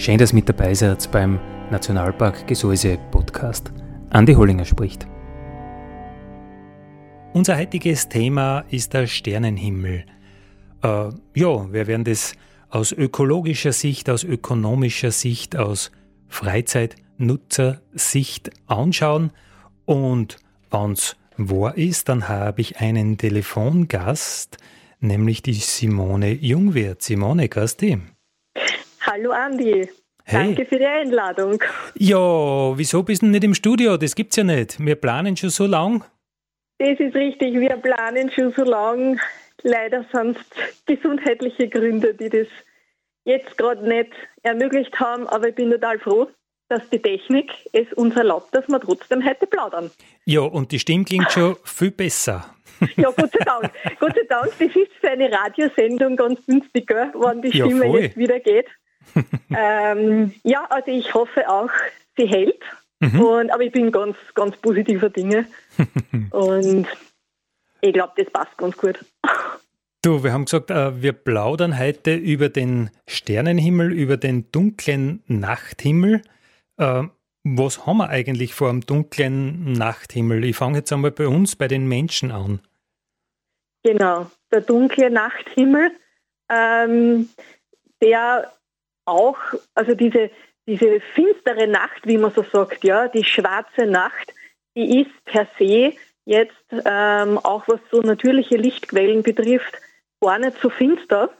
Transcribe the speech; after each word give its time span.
Schön, 0.00 0.16
dass 0.16 0.32
mit 0.32 0.48
dabei 0.48 0.72
seid 0.72 1.12
beim 1.12 1.38
Nationalpark 1.70 2.46
Gesäuse 2.46 2.96
Podcast. 3.10 3.70
Andi 4.08 4.32
Hollinger 4.32 4.64
spricht. 4.64 5.06
Unser 7.34 7.58
heutiges 7.58 8.08
Thema 8.08 8.64
ist 8.70 8.94
der 8.94 9.06
Sternenhimmel. 9.06 10.06
Äh, 10.82 11.10
ja, 11.34 11.70
wir 11.70 11.86
werden 11.86 12.04
das 12.04 12.32
aus 12.70 12.92
ökologischer 12.92 13.72
Sicht, 13.72 14.08
aus 14.08 14.24
ökonomischer 14.24 15.10
Sicht, 15.10 15.58
aus 15.58 15.92
Freizeitnutzersicht 16.28 18.52
anschauen. 18.68 19.32
Und 19.84 20.38
wenn 20.70 20.92
es 20.92 21.18
wahr 21.36 21.76
ist, 21.76 22.08
dann 22.08 22.26
habe 22.26 22.62
ich 22.62 22.80
einen 22.80 23.18
Telefongast, 23.18 24.56
nämlich 24.98 25.42
die 25.42 25.52
Simone 25.52 26.32
Jungwirth. 26.32 27.02
Simone, 27.02 27.50
Gasti. 27.50 27.98
Hallo 29.00 29.30
Andi. 29.30 29.88
Hey. 30.24 30.46
Danke 30.46 30.66
für 30.66 30.78
die 30.78 30.86
Einladung. 30.86 31.62
Ja, 31.94 32.76
wieso 32.76 33.02
bist 33.02 33.22
du 33.22 33.26
nicht 33.26 33.42
im 33.42 33.54
Studio? 33.54 33.96
Das 33.96 34.14
gibt's 34.14 34.36
ja 34.36 34.44
nicht. 34.44 34.78
Wir 34.78 34.94
planen 34.94 35.36
schon 35.36 35.48
so 35.50 35.66
lang. 35.66 36.04
Das 36.78 37.00
ist 37.00 37.14
richtig, 37.14 37.54
wir 37.54 37.76
planen 37.76 38.30
schon 38.30 38.52
so 38.52 38.62
lang. 38.62 39.18
Leider 39.62 40.04
sind 40.12 40.36
es 40.36 40.84
gesundheitliche 40.84 41.68
Gründe, 41.68 42.14
die 42.14 42.28
das 42.28 42.46
jetzt 43.24 43.56
gerade 43.56 43.86
nicht 43.88 44.12
ermöglicht 44.42 44.98
haben, 45.00 45.26
aber 45.28 45.48
ich 45.48 45.54
bin 45.54 45.70
total 45.70 45.98
froh, 45.98 46.28
dass 46.68 46.88
die 46.90 47.00
Technik 47.00 47.50
es 47.72 47.92
uns 47.94 48.14
erlaubt, 48.16 48.54
dass 48.54 48.68
wir 48.68 48.80
trotzdem 48.80 49.24
heute 49.26 49.46
plaudern. 49.46 49.90
Ja, 50.24 50.40
und 50.40 50.72
die 50.72 50.78
Stimme 50.78 51.04
klingt 51.04 51.30
schon 51.32 51.56
viel 51.64 51.90
besser. 51.90 52.54
Ja, 52.96 53.10
Gott 53.10 53.30
sei 53.32 53.44
Dank. 53.44 53.70
Gott 53.98 54.14
sei 54.14 54.26
Dank, 54.28 54.52
das 54.58 54.76
ist 54.76 54.92
für 55.00 55.10
eine 55.10 55.30
Radiosendung 55.30 56.16
ganz 56.16 56.40
günstig, 56.46 56.86
gell, 56.86 57.12
wenn 57.14 57.42
die 57.42 57.52
Stimme 57.52 57.86
ja, 57.86 57.98
jetzt 57.98 58.16
wieder 58.16 58.40
geht. 58.40 58.66
ähm, 59.56 60.34
ja, 60.44 60.66
also 60.70 60.90
ich 60.90 61.12
hoffe 61.14 61.48
auch, 61.48 61.70
sie 62.16 62.26
hält. 62.26 62.60
Mhm. 63.00 63.20
Und, 63.20 63.50
aber 63.50 63.62
ich 63.62 63.72
bin 63.72 63.90
ganz, 63.90 64.16
ganz 64.34 64.56
positiver 64.58 65.08
Dinge. 65.08 65.46
und 66.30 66.86
ich 67.80 67.92
glaube, 67.92 68.12
das 68.16 68.30
passt 68.30 68.56
ganz 68.58 68.76
gut. 68.76 68.98
Du, 70.02 70.24
wir 70.24 70.32
haben 70.32 70.44
gesagt, 70.46 70.70
äh, 70.70 71.02
wir 71.02 71.12
plaudern 71.12 71.78
heute 71.78 72.14
über 72.14 72.48
den 72.48 72.90
Sternenhimmel, 73.06 73.92
über 73.92 74.16
den 74.16 74.50
dunklen 74.50 75.22
Nachthimmel. 75.26 76.22
Äh, 76.78 77.04
was 77.44 77.86
haben 77.86 77.98
wir 77.98 78.08
eigentlich 78.08 78.54
vor 78.54 78.70
dem 78.70 78.82
dunklen 78.82 79.72
Nachthimmel? 79.72 80.44
Ich 80.44 80.56
fange 80.56 80.78
jetzt 80.78 80.92
einmal 80.92 81.10
bei 81.10 81.26
uns, 81.26 81.56
bei 81.56 81.68
den 81.68 81.86
Menschen 81.86 82.30
an. 82.30 82.60
Genau, 83.82 84.30
der 84.52 84.60
dunkle 84.60 85.10
Nachthimmel, 85.10 85.90
ähm, 86.50 87.30
der 88.02 88.52
auch, 89.10 89.38
also 89.74 89.94
diese, 89.94 90.30
diese 90.66 91.00
finstere 91.14 91.66
Nacht, 91.66 92.06
wie 92.06 92.18
man 92.18 92.32
so 92.32 92.42
sagt, 92.42 92.84
ja, 92.84 93.08
die 93.08 93.24
schwarze 93.24 93.86
Nacht, 93.86 94.32
die 94.76 95.00
ist 95.02 95.24
per 95.24 95.46
se 95.58 95.94
jetzt 96.24 96.54
ähm, 96.70 97.38
auch 97.38 97.66
was 97.66 97.80
so 97.90 98.00
natürliche 98.00 98.56
Lichtquellen 98.56 99.22
betrifft, 99.22 99.74
gar 100.20 100.38
nicht 100.38 100.58
so 100.60 100.70
finster. 100.70 101.30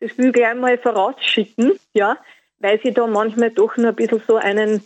Das 0.00 0.16
will 0.18 0.28
ich 0.28 0.32
gleich 0.32 0.54
mal 0.54 0.78
vorausschicken, 0.78 1.78
ja, 1.92 2.16
weil 2.58 2.80
sie 2.82 2.92
da 2.92 3.06
manchmal 3.06 3.50
doch 3.50 3.76
nur 3.76 3.90
ein 3.90 3.96
bisschen 3.96 4.22
so 4.26 4.36
einen 4.36 4.84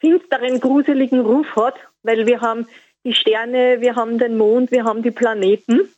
finsteren, 0.00 0.60
gruseligen 0.60 1.20
Ruf 1.20 1.46
hat, 1.56 1.74
weil 2.02 2.26
wir 2.26 2.40
haben 2.40 2.66
die 3.04 3.14
Sterne, 3.14 3.80
wir 3.80 3.96
haben 3.96 4.18
den 4.18 4.36
Mond, 4.38 4.70
wir 4.70 4.84
haben 4.84 5.02
die 5.02 5.10
Planeten. 5.10 5.92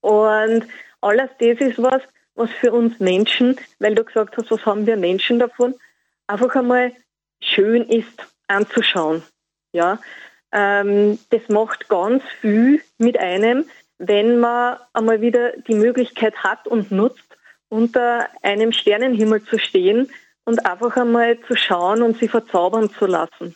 Und 0.00 0.66
alles 1.00 1.30
das 1.38 1.58
ist 1.60 1.82
was, 1.82 2.02
was 2.40 2.50
für 2.52 2.72
uns 2.72 2.98
Menschen, 2.98 3.56
weil 3.78 3.94
du 3.94 4.02
gesagt 4.02 4.36
hast, 4.36 4.50
was 4.50 4.64
haben 4.64 4.86
wir 4.86 4.96
Menschen 4.96 5.38
davon, 5.38 5.74
einfach 6.26 6.54
einmal 6.56 6.92
schön 7.42 7.82
ist 7.88 8.26
anzuschauen. 8.48 9.22
Ja, 9.72 9.98
ähm, 10.52 11.18
das 11.28 11.48
macht 11.48 11.88
ganz 11.88 12.24
viel 12.40 12.82
mit 12.98 13.18
einem, 13.18 13.66
wenn 13.98 14.40
man 14.40 14.78
einmal 14.94 15.20
wieder 15.20 15.52
die 15.68 15.74
Möglichkeit 15.74 16.34
hat 16.42 16.66
und 16.66 16.90
nutzt, 16.90 17.36
unter 17.68 18.26
einem 18.42 18.72
Sternenhimmel 18.72 19.44
zu 19.44 19.58
stehen 19.58 20.10
und 20.44 20.66
einfach 20.66 20.96
einmal 20.96 21.38
zu 21.40 21.54
schauen 21.56 22.02
und 22.02 22.18
sie 22.18 22.26
verzaubern 22.26 22.90
zu 22.90 23.06
lassen. 23.06 23.54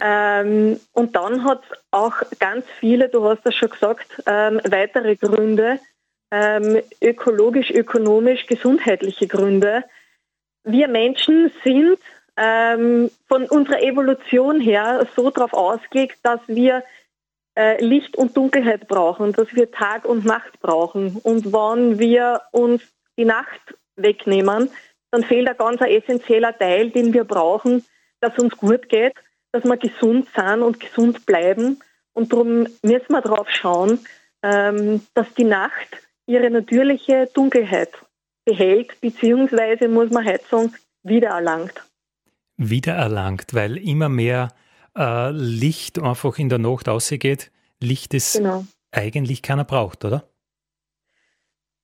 Ähm, 0.00 0.80
und 0.92 1.14
dann 1.14 1.44
hat 1.44 1.62
es 1.70 1.78
auch 1.92 2.14
ganz 2.40 2.64
viele, 2.80 3.08
du 3.10 3.28
hast 3.28 3.44
das 3.44 3.54
schon 3.54 3.70
gesagt, 3.70 4.22
ähm, 4.26 4.60
weitere 4.64 5.14
Gründe, 5.14 5.78
ähm, 6.34 6.82
ökologisch, 7.00 7.70
ökonomisch, 7.70 8.46
gesundheitliche 8.46 9.28
Gründe. 9.28 9.84
Wir 10.64 10.88
Menschen 10.88 11.52
sind 11.62 11.98
ähm, 12.36 13.08
von 13.28 13.44
unserer 13.44 13.80
Evolution 13.82 14.60
her 14.60 15.06
so 15.14 15.30
darauf 15.30 15.52
ausgelegt, 15.52 16.18
dass 16.24 16.40
wir 16.48 16.82
äh, 17.56 17.82
Licht 17.84 18.16
und 18.16 18.36
Dunkelheit 18.36 18.88
brauchen, 18.88 19.32
dass 19.32 19.54
wir 19.54 19.70
Tag 19.70 20.06
und 20.06 20.24
Nacht 20.24 20.58
brauchen. 20.60 21.20
Und 21.22 21.52
wenn 21.52 22.00
wir 22.00 22.42
uns 22.50 22.82
die 23.16 23.24
Nacht 23.24 23.76
wegnehmen, 23.94 24.70
dann 25.12 25.22
fehlt 25.22 25.48
ein 25.48 25.56
ganz 25.56 25.80
essentieller 25.82 26.58
Teil, 26.58 26.90
den 26.90 27.14
wir 27.14 27.22
brauchen, 27.22 27.84
dass 28.20 28.36
uns 28.40 28.56
gut 28.56 28.88
geht, 28.88 29.14
dass 29.52 29.62
wir 29.62 29.76
gesund 29.76 30.26
sind 30.34 30.62
und 30.62 30.80
gesund 30.80 31.26
bleiben. 31.26 31.80
Und 32.12 32.32
darum 32.32 32.66
müssen 32.82 33.10
wir 33.10 33.20
darauf 33.20 33.48
schauen, 33.50 34.04
ähm, 34.42 35.06
dass 35.14 35.32
die 35.34 35.44
Nacht 35.44 36.04
ihre 36.26 36.50
natürliche 36.50 37.28
Dunkelheit 37.32 37.90
behält, 38.44 39.00
beziehungsweise 39.00 39.88
muss 39.88 40.10
man 40.10 40.26
heute 40.26 40.44
sagen, 40.50 40.74
wiedererlangt. 41.02 41.74
Wiedererlangt, 42.56 43.52
weil 43.54 43.76
immer 43.78 44.08
mehr 44.08 44.48
äh, 44.96 45.30
Licht 45.30 45.98
einfach 45.98 46.38
in 46.38 46.48
der 46.48 46.58
Nacht 46.58 46.88
ausgeht. 46.88 47.50
Licht, 47.80 48.14
das 48.14 48.34
genau. 48.34 48.64
eigentlich 48.92 49.42
keiner 49.42 49.64
braucht, 49.64 50.04
oder? 50.04 50.28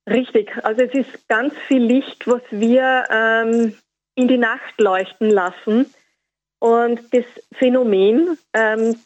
Richtig, 0.08 0.52
also 0.64 0.82
es 0.82 0.94
ist 0.94 1.28
ganz 1.28 1.54
viel 1.68 1.82
Licht, 1.82 2.26
was 2.26 2.42
wir 2.50 3.04
ähm, 3.10 3.74
in 4.14 4.28
die 4.28 4.38
Nacht 4.38 4.78
leuchten 4.78 5.30
lassen. 5.30 5.86
Und 6.58 7.00
das 7.12 7.24
Phänomen 7.52 8.38
ähm, 8.52 8.96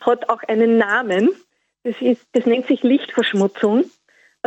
hat 0.00 0.28
auch 0.28 0.42
einen 0.42 0.78
Namen. 0.78 1.30
Das, 1.84 1.96
ist, 2.00 2.26
das 2.32 2.44
nennt 2.46 2.66
sich 2.66 2.82
Lichtverschmutzung. 2.82 3.84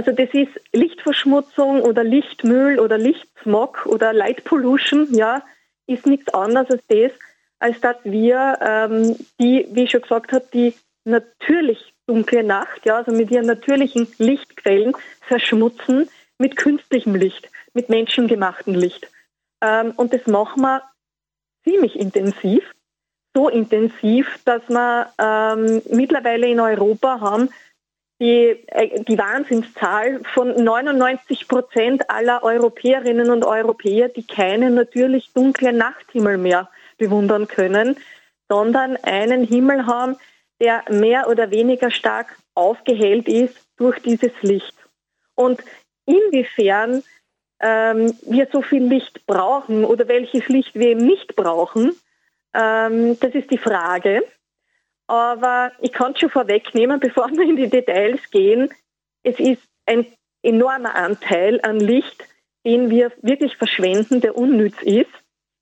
Also 0.02 0.14
das 0.14 0.34
ist 0.34 0.60
Lichtverschmutzung 0.74 1.84
oder 1.84 2.04
Lichtmüll 2.04 2.80
oder 2.80 2.98
Lichtsmog 2.98 3.86
oder 3.86 4.14
Light 4.14 4.44
Pollution, 4.46 5.14
ja, 5.14 5.44
ist 5.86 6.08
nichts 6.08 6.34
anderes 6.34 6.72
als 6.72 6.82
das, 6.88 7.12
als 7.60 7.80
dass 7.82 7.98
wir 8.04 8.58
ähm, 8.62 9.16
die, 9.40 9.68
wie 9.70 9.84
ich 9.84 9.92
schon 9.92 10.02
gesagt 10.02 10.32
habe, 10.32 10.44
die 10.52 10.74
natürlich 11.04 11.94
dunkle 12.08 12.44
Nacht, 12.44 12.84
ja, 12.84 12.98
also 12.98 13.12
mit 13.12 13.30
ihren 13.30 13.46
natürlichen 13.46 14.08
Lichtquellen 14.18 14.94
verschmutzen 15.22 16.10
mit 16.40 16.56
künstlichem 16.56 17.14
Licht, 17.14 17.52
mit 17.76 17.90
menschengemachten 17.90 18.74
Licht. 18.74 19.08
Ähm, 19.62 19.94
und 19.98 20.14
das 20.14 20.26
machen 20.26 20.64
wir 20.64 20.82
ziemlich 21.64 21.96
intensiv, 21.96 22.64
so 23.36 23.50
intensiv, 23.50 24.40
dass 24.46 24.68
wir 24.68 25.14
ähm, 25.20 25.84
mittlerweile 25.92 26.48
in 26.48 26.60
Europa 26.60 27.20
haben 27.20 27.50
die, 28.22 28.58
äh, 28.68 29.04
die 29.04 29.18
Wahnsinnszahl 29.18 30.22
von 30.34 30.56
99 30.56 31.50
Prozent 31.50 32.10
aller 32.10 32.42
Europäerinnen 32.44 33.30
und 33.30 33.44
Europäer, 33.44 34.08
die 34.08 34.26
keinen 34.26 34.76
natürlich 34.76 35.34
dunklen 35.34 35.76
Nachthimmel 35.76 36.38
mehr 36.38 36.70
bewundern 36.98 37.50
können, 37.50 37.98
sondern 38.48 38.96
einen 39.04 39.44
Himmel 39.44 39.86
haben, 39.86 40.16
der 40.62 40.86
mehr 40.90 41.28
oder 41.28 41.52
weniger 41.52 41.92
stark 41.92 42.38
aufgehellt 42.56 43.28
ist 43.28 43.56
durch 43.76 44.00
dieses 44.00 44.32
Licht. 44.42 44.76
Und 45.36 45.62
inwiefern 46.06 47.04
ähm, 47.60 48.14
wir 48.22 48.48
so 48.54 48.62
viel 48.62 48.84
Licht 48.84 49.26
brauchen 49.26 49.84
oder 49.84 50.08
welches 50.08 50.48
Licht 50.48 50.76
wir 50.76 50.90
eben 50.90 51.06
nicht 51.06 51.36
brauchen, 51.36 51.94
Ähm, 52.54 53.18
das 53.20 53.34
ist 53.34 53.50
die 53.52 53.58
Frage. 53.58 54.24
Aber 55.12 55.74
ich 55.82 55.92
kann 55.92 56.14
es 56.14 56.22
schon 56.22 56.30
vorwegnehmen, 56.30 56.98
bevor 56.98 57.30
wir 57.32 57.44
in 57.44 57.58
die 57.58 57.70
Details 57.70 58.22
gehen. 58.32 58.74
Es 59.24 59.38
ist 59.42 59.62
ein 59.86 60.06
enormer 60.42 60.96
Anteil 60.96 61.60
an 61.64 61.82
Licht, 61.82 62.24
den 62.66 62.90
wir 62.90 63.12
wirklich 63.22 63.58
verschwenden, 63.58 64.22
der 64.22 64.38
unnütz 64.38 64.82
ist, 64.82 65.12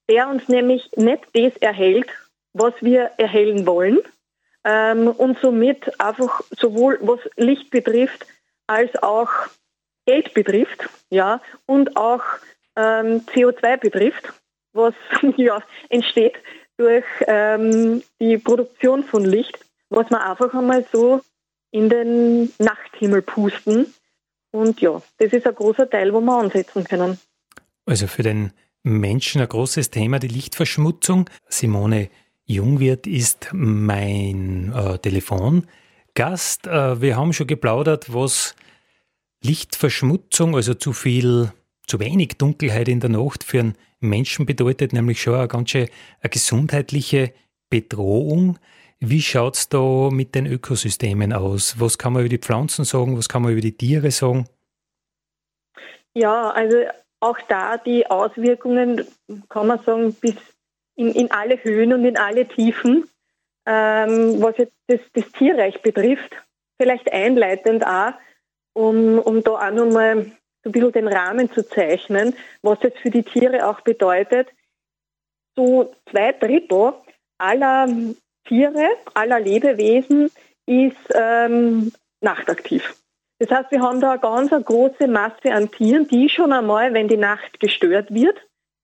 der 0.07 0.30
uns 0.30 0.48
nämlich 0.50 0.92
nicht 0.98 1.24
das 1.34 1.57
erhält, 1.57 2.10
was 2.54 2.75
wir 2.81 3.10
erhellen 3.18 3.66
wollen 3.66 3.98
ähm, 4.66 5.07
und 5.07 5.40
somit 5.40 6.00
einfach 6.00 6.42
sowohl 6.51 7.00
was 7.01 7.19
Licht 7.36 7.72
betrifft 7.72 8.28
als 8.68 9.01
auch 9.01 9.31
Geld 10.06 10.31
betrifft, 10.36 10.88
ja, 11.10 11.42
und 11.66 11.98
auch 11.98 12.22
ähm, 12.75 13.25
CO2 13.25 13.78
betrifft, 13.78 14.31
was 14.74 14.94
ja 15.38 15.63
entsteht 15.90 16.36
durch 16.79 17.03
ähm, 17.27 18.01
die 18.21 18.37
Produktion 18.37 19.03
von 19.03 19.25
Licht, 19.25 19.59
was 19.89 20.09
wir 20.09 20.25
einfach 20.25 20.53
einmal 20.53 20.85
so 20.91 21.21
in 21.71 21.89
den 21.89 22.51
Nachthimmel 22.57 23.21
pusten. 23.21 23.93
Und 24.51 24.79
ja, 24.79 25.01
das 25.17 25.33
ist 25.33 25.45
ein 25.45 25.53
großer 25.53 25.89
Teil, 25.89 26.13
wo 26.13 26.21
wir 26.21 26.39
ansetzen 26.39 26.85
können. 26.85 27.19
Also 27.85 28.07
für 28.07 28.23
den 28.23 28.53
Menschen 28.81 29.41
ein 29.41 29.49
großes 29.49 29.91
Thema, 29.91 30.19
die 30.19 30.29
Lichtverschmutzung. 30.29 31.29
Simone 31.49 32.09
Jungwirth 32.45 33.07
ist 33.07 33.49
mein 33.51 34.73
äh, 34.73 34.97
Telefongast. 34.99 36.65
Äh, 36.65 37.01
wir 37.01 37.17
haben 37.17 37.33
schon 37.33 37.47
geplaudert, 37.47 38.13
was 38.13 38.55
Lichtverschmutzung, 39.43 40.55
also 40.55 40.73
zu 40.73 40.93
viel, 40.93 41.51
zu 41.85 41.99
wenig 41.99 42.37
Dunkelheit 42.37 42.87
in 42.87 43.01
der 43.01 43.09
Nacht 43.09 43.43
für 43.43 43.59
einen 43.59 43.75
Menschen 44.00 44.46
bedeutet, 44.46 44.94
nämlich 44.94 45.22
schon 45.22 45.36
eine 45.36 45.48
ganz 45.48 45.72
schön 45.72 45.88
eine 46.22 46.30
gesundheitliche 46.30 47.34
Bedrohung. 47.69 48.57
Wie 49.00 49.22
schaut 49.22 49.56
es 49.56 49.69
da 49.69 50.10
mit 50.12 50.36
den 50.36 50.46
Ökosystemen 50.46 51.31
aus? 51.31 51.80
Was 51.80 51.98
kann 51.98 52.13
man 52.13 52.24
über 52.24 52.30
die 52.30 52.38
Pflanzen 52.38 52.84
sagen? 52.84 53.18
Was 53.18 53.30
kann 53.30 53.42
man 53.42 53.51
über 53.51 53.62
die 53.62 53.78
Tiere 53.78 54.12
sagen? 54.12 54.48
Ja, 56.13 56.50
also 56.50 56.78
auch 57.22 57.38
da 57.48 57.78
die 57.78 58.07
Auswirkungen, 58.07 59.06
kann 59.50 59.68
man 59.68 59.81
sagen, 59.84 60.13
bis 60.16 60.36
in, 60.96 61.12
in 61.13 61.31
alle 61.31 61.63
Höhen 61.63 61.94
und 61.94 62.06
in 62.06 62.18
alle 62.18 62.48
Tiefen, 62.48 63.10
ähm, 63.66 64.42
was 64.42 64.57
jetzt 64.57 64.74
das, 64.88 65.00
das, 65.13 65.31
Tierreich 65.34 65.81
betrifft. 65.81 66.31
Vielleicht 66.81 67.12
einleitend 67.12 67.86
auch, 67.86 68.13
um, 68.74 69.19
um 69.19 69.44
da 69.44 69.51
auch 69.51 69.72
nochmal 69.72 70.31
so 70.63 70.69
ein 70.69 70.71
bisschen 70.71 70.91
den 70.91 71.07
Rahmen 71.07 71.51
zu 71.51 71.67
zeichnen, 71.67 72.35
was 72.61 72.79
jetzt 72.81 73.00
für 73.00 73.11
die 73.11 73.23
Tiere 73.23 73.67
auch 73.67 73.81
bedeutet. 73.81 74.50
So 75.56 75.94
zwei 76.09 76.33
Drittel 76.33 76.94
aller 77.38 77.88
Tiere, 78.45 78.89
aller 79.13 79.39
Lebewesen 79.39 80.31
ist 80.65 80.97
ähm, 81.13 81.91
nachtaktiv. 82.21 82.95
Das 83.39 83.50
heißt, 83.50 83.71
wir 83.71 83.81
haben 83.81 84.01
da 84.01 84.11
eine 84.11 84.19
ganz 84.19 84.51
große 84.51 85.07
Masse 85.07 85.51
an 85.51 85.71
Tieren, 85.71 86.07
die 86.07 86.27
schon 86.29 86.51
einmal, 86.51 86.94
wenn 86.94 87.07
die 87.07 87.17
Nacht 87.17 87.59
gestört 87.59 88.13
wird, 88.13 88.38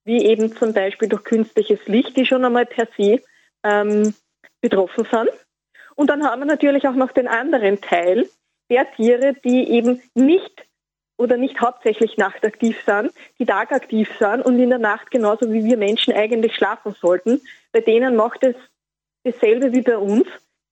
wie 0.06 0.26
eben 0.26 0.56
zum 0.56 0.74
Beispiel 0.74 1.10
durch 1.10 1.24
künstliches 1.24 1.86
Licht, 1.88 2.16
die 2.16 2.26
schon 2.26 2.46
einmal 2.46 2.66
per 2.66 2.88
se 2.98 3.22
ähm, 3.64 4.14
betroffen 4.62 5.06
sind. 5.12 5.30
Und 5.96 6.10
dann 6.10 6.24
haben 6.24 6.42
wir 6.42 6.46
natürlich 6.46 6.88
auch 6.88 6.96
noch 6.96 7.12
den 7.12 7.28
anderen 7.28 7.82
Teil 7.82 8.30
der 8.70 8.90
Tiere, 8.94 9.34
die 9.44 9.70
eben 9.70 10.02
nicht 10.14 10.66
oder 11.18 11.38
nicht 11.38 11.62
hauptsächlich 11.62 12.18
nachtaktiv 12.18 12.78
sind, 12.86 13.12
die 13.40 13.46
tagaktiv 13.46 14.10
sind 14.20 14.46
und 14.46 14.60
in 14.60 14.70
der 14.70 14.80
Nacht 14.80 15.12
genauso 15.12 15.52
wie 15.52 15.64
wir 15.64 15.78
Menschen 15.78 16.14
eigentlich 16.14 16.56
schlafen 16.56 16.96
sollten. 17.00 17.42
Bei 17.72 17.82
denen 17.82 18.16
macht 18.16 18.44
es 18.44 18.56
dasselbe 19.24 19.74
wie 19.74 19.82
bei 19.82 19.98
uns, 19.98 20.28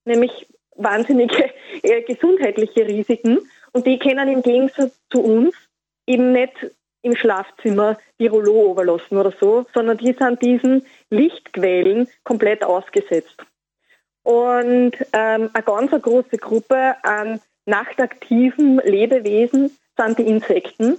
nämlich 0.06 0.48
wahnsinnige 0.76 1.52
äh, 1.84 2.02
gesundheitliche 2.02 2.86
Risiken. 2.86 3.40
Und 3.72 3.88
die 3.88 4.00
können 4.00 4.28
im 4.30 4.42
Gegensatz 4.42 5.00
zu 5.10 5.22
uns 5.24 5.56
eben 6.06 6.32
nicht 6.32 6.54
im 7.02 7.16
Schlafzimmer 7.16 7.98
die 8.20 8.28
Rollo 8.28 8.72
überlassen 8.72 9.18
oder 9.18 9.34
so, 9.40 9.66
sondern 9.74 9.98
die 9.98 10.14
sind 10.14 10.42
diesen 10.42 10.86
Lichtquellen 11.10 12.08
komplett 12.24 12.64
ausgesetzt. 12.64 13.44
Und 14.24 14.94
ähm, 15.12 15.50
eine 15.54 15.64
ganz 15.66 15.92
große 15.92 16.38
Gruppe 16.38 16.96
an 17.04 17.42
nachtaktiven 17.66 18.80
Lebewesen 18.86 19.78
sind 19.98 20.20
die 20.20 20.28
Insekten. 20.28 20.98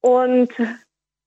Und 0.00 0.52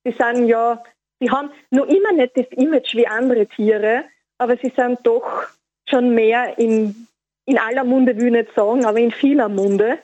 sie 0.04 0.12
sind 0.18 0.48
ja, 0.48 0.84
sie 1.19 1.30
haben 1.30 1.52
noch 1.69 1.88
immer 1.88 2.12
nicht 2.13 2.38
das 2.38 2.48
Image 2.52 2.96
wie 2.96 3.08
andere 3.08 3.48
Tiere, 3.48 4.06
aber 4.38 4.58
sie 4.58 4.72
sind 4.75 5.00
doch 5.04 5.48
schon 5.90 6.16
mehr 6.16 6.58
in, 6.58 7.08
in 7.46 7.58
aller 7.58 7.84
Munde, 7.84 8.16
will 8.18 8.28
ich 8.28 8.31
nicht 8.31 8.56
sagen, 8.56 8.86
aber 8.86 9.00
in 9.00 9.12
vieler 9.12 9.50
Munde. 9.50 10.00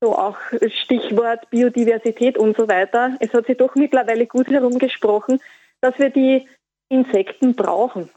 So 0.00 0.16
auch 0.16 0.36
Stichwort 0.82 1.50
Biodiversität 1.50 2.38
und 2.38 2.56
so 2.56 2.68
weiter. 2.68 3.16
Es 3.18 3.32
hat 3.32 3.46
sich 3.46 3.56
doch 3.56 3.74
mittlerweile 3.74 4.26
gut 4.26 4.48
herumgesprochen, 4.48 5.40
dass 5.80 5.98
wir 5.98 6.10
die 6.10 6.46
Insekten 6.88 7.56
brauchen. 7.56 8.08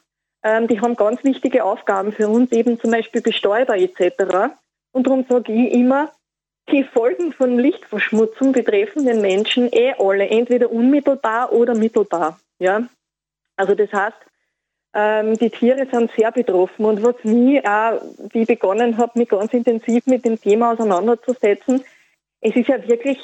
Ähm, 0.44 0.68
die 0.68 0.80
haben 0.80 0.96
ganz 0.96 1.24
wichtige 1.24 1.64
Aufgaben 1.64 2.12
für 2.12 2.28
uns, 2.28 2.52
eben 2.52 2.80
zum 2.80 2.92
Beispiel 2.92 3.22
Bestäuber 3.22 3.78
etc. 3.78 4.54
Und 4.92 5.08
darum 5.08 5.26
sage 5.28 5.52
ich 5.52 5.74
immer, 5.74 6.12
die 6.72 6.84
Folgen 6.84 7.34
von 7.34 7.58
Lichtverschmutzung 7.58 8.52
betreffen 8.52 9.06
den 9.06 9.22
Menschen 9.22 9.70
eh 9.72 9.94
alle, 9.98 10.28
entweder 10.30 10.72
unmittelbar 10.72 11.52
oder 11.52 11.76
mittelbar. 11.76 12.40
Ja? 12.60 12.88
Also 13.56 13.76
das 13.76 13.92
heißt, 13.92 14.18
ähm, 14.94 15.38
die 15.38 15.50
Tiere 15.50 15.88
sind 15.92 16.12
sehr 16.18 16.32
betroffen. 16.32 16.86
Und 16.86 17.04
was 17.04 17.16
mich 17.24 17.66
auch, 17.66 18.02
wie 18.32 18.46
begonnen 18.46 18.98
habe, 18.98 19.20
mich 19.20 19.30
ganz 19.30 19.54
intensiv 19.54 20.06
mit 20.06 20.26
dem 20.26 20.40
Thema 20.40 20.74
auseinanderzusetzen, 20.74 21.84
es 22.42 22.56
ist 22.56 22.68
ja 22.68 22.88
wirklich 22.88 23.20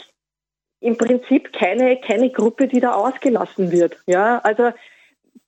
im 0.80 0.98
Prinzip 0.98 1.52
keine, 1.54 2.00
keine 2.00 2.30
Gruppe, 2.30 2.68
die 2.68 2.80
da 2.80 2.94
ausgelassen 2.94 3.72
wird. 3.72 3.98
Ja, 4.06 4.40
also 4.40 4.72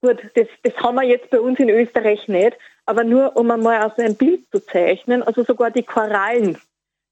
gut, 0.02 0.20
das, 0.34 0.48
das 0.64 0.76
haben 0.78 0.96
wir 0.96 1.04
jetzt 1.04 1.30
bei 1.30 1.40
uns 1.40 1.60
in 1.60 1.70
Österreich 1.70 2.28
nicht, 2.28 2.58
aber 2.86 3.04
nur 3.04 3.36
um 3.38 3.52
einmal 3.52 3.84
aus 3.84 3.98
ein 3.98 4.16
Bild 4.16 4.50
zu 4.52 4.60
zeichnen, 4.60 5.22
also 5.22 5.44
sogar 5.44 5.70
die 5.70 5.84
Korallen 5.84 6.58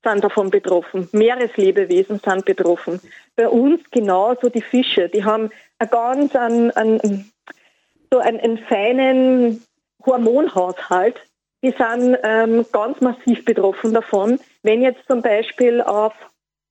sind 0.07 0.23
davon 0.23 0.49
betroffen, 0.49 1.09
Meereslebewesen 1.11 2.19
sind 2.23 2.45
betroffen. 2.45 2.99
Bei 3.35 3.47
uns 3.47 3.81
genauso 3.91 4.49
die 4.49 4.61
Fische, 4.61 5.09
die 5.09 5.23
haben 5.23 5.49
ein 5.79 5.89
ganz 5.89 6.35
einen, 6.35 6.71
einen 6.71 7.31
so 8.11 8.19
einen, 8.19 8.39
einen 8.39 8.57
feinen 8.57 9.63
Hormonhaushalt. 10.05 11.17
Die 11.63 11.71
sind 11.71 12.17
ähm, 12.23 12.65
ganz 12.71 13.01
massiv 13.01 13.43
betroffen 13.43 13.93
davon, 13.93 14.39
wenn 14.63 14.81
jetzt 14.81 15.05
zum 15.07 15.21
Beispiel 15.21 15.81
auf 15.81 16.13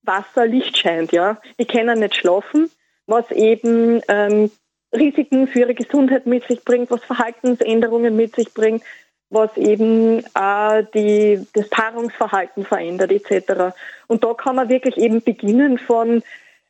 Wasser 0.02 0.46
Licht 0.46 0.78
scheint. 0.78 1.12
Ja, 1.12 1.38
die 1.58 1.66
können 1.66 2.00
nicht 2.00 2.14
schlafen, 2.14 2.70
was 3.06 3.30
eben 3.32 4.00
ähm, 4.08 4.50
Risiken 4.94 5.48
für 5.48 5.60
ihre 5.60 5.74
Gesundheit 5.74 6.26
mit 6.26 6.46
sich 6.46 6.64
bringt, 6.64 6.90
was 6.90 7.02
Verhaltensänderungen 7.04 8.14
mit 8.14 8.36
sich 8.36 8.54
bringt, 8.54 8.82
was 9.30 9.56
eben 9.56 10.24
äh, 10.34 10.84
die, 10.94 11.46
das 11.52 11.68
Paarungsverhalten 11.68 12.64
verändert 12.64 13.10
etc. 13.12 13.74
Und 14.06 14.24
da 14.24 14.34
kann 14.34 14.56
man 14.56 14.68
wirklich 14.68 14.96
eben 14.96 15.22
beginnen 15.22 15.78
von 15.78 16.22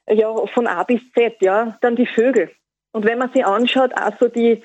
ja 0.09 0.35
von 0.47 0.67
A 0.67 0.83
bis 0.85 1.01
Z. 1.13 1.37
Ja, 1.41 1.77
dann 1.81 1.97
die 1.97 2.07
Vögel. 2.07 2.51
Und 2.93 3.05
wenn 3.05 3.19
man 3.19 3.33
sich 3.33 3.45
anschaut, 3.45 3.93
also 3.95 4.29
die, 4.29 4.63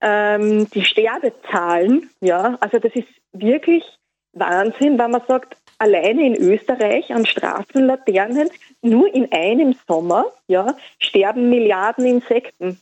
ähm, 0.00 0.68
die 0.70 0.84
Sterbezahlen, 0.84 2.08
ja, 2.20 2.56
also 2.60 2.78
das 2.78 2.94
ist 2.94 3.08
wirklich 3.32 3.84
Wahnsinn, 4.32 4.98
wenn 4.98 5.10
man 5.10 5.22
sagt, 5.26 5.56
alleine 5.78 6.26
in 6.26 6.36
Österreich 6.36 7.12
an 7.12 7.26
Straßenlaternen, 7.26 8.48
nur 8.80 9.12
in 9.14 9.30
einem 9.30 9.74
Sommer, 9.86 10.24
ja, 10.46 10.74
sterben 10.98 11.50
Milliarden 11.50 12.06
Insekten. 12.06 12.80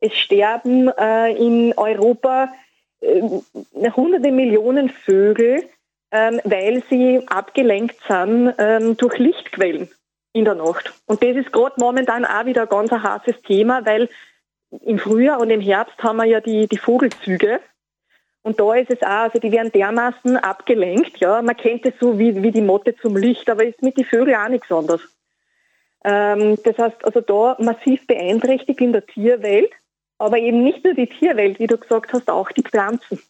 Es 0.00 0.16
sterben 0.18 0.88
äh, 0.88 1.32
in 1.34 1.72
Europa 1.76 2.52
hunderte 3.02 4.30
Millionen 4.30 4.88
Vögel, 4.88 5.64
ähm, 6.10 6.40
weil 6.44 6.82
sie 6.88 7.22
abgelenkt 7.26 7.96
sind 8.06 8.54
ähm, 8.58 8.96
durch 8.96 9.18
Lichtquellen 9.18 9.90
in 10.32 10.44
der 10.44 10.54
Nacht. 10.54 10.92
Und 11.06 11.22
das 11.22 11.36
ist 11.36 11.52
gerade 11.52 11.74
momentan 11.78 12.24
auch 12.24 12.46
wieder 12.46 12.62
ein 12.62 12.68
ganz 12.68 12.90
heißes 12.90 13.42
Thema, 13.42 13.84
weil 13.84 14.08
im 14.84 14.98
Frühjahr 14.98 15.40
und 15.40 15.50
im 15.50 15.60
Herbst 15.60 16.02
haben 16.02 16.16
wir 16.16 16.24
ja 16.24 16.40
die, 16.40 16.66
die 16.66 16.78
Vogelzüge. 16.78 17.60
Und 18.42 18.58
da 18.58 18.74
ist 18.74 18.90
es 18.90 19.02
auch, 19.02 19.24
also 19.24 19.38
die 19.38 19.52
werden 19.52 19.70
dermaßen 19.70 20.36
abgelenkt, 20.36 21.18
ja. 21.18 21.40
Man 21.42 21.56
kennt 21.56 21.86
es 21.86 21.94
so 22.00 22.18
wie, 22.18 22.42
wie 22.42 22.50
die 22.50 22.60
Motte 22.60 22.96
zum 22.96 23.16
Licht, 23.16 23.48
aber 23.48 23.64
ist 23.64 23.82
mit 23.82 23.96
den 23.96 24.04
Vögeln 24.04 24.36
auch 24.36 24.48
nichts 24.48 24.72
anderes. 24.72 25.02
Ähm, 26.04 26.58
das 26.64 26.76
heißt, 26.76 27.04
also 27.04 27.20
da 27.20 27.56
massiv 27.60 28.04
beeinträchtigt 28.06 28.80
in 28.80 28.92
der 28.92 29.06
Tierwelt, 29.06 29.70
aber 30.22 30.38
eben 30.38 30.62
nicht 30.62 30.84
nur 30.84 30.94
die 30.94 31.08
Tierwelt, 31.08 31.58
wie 31.58 31.66
du 31.66 31.76
gesagt 31.76 32.12
hast, 32.12 32.30
auch 32.30 32.52
die 32.52 32.62
Pflanzen. 32.62 33.20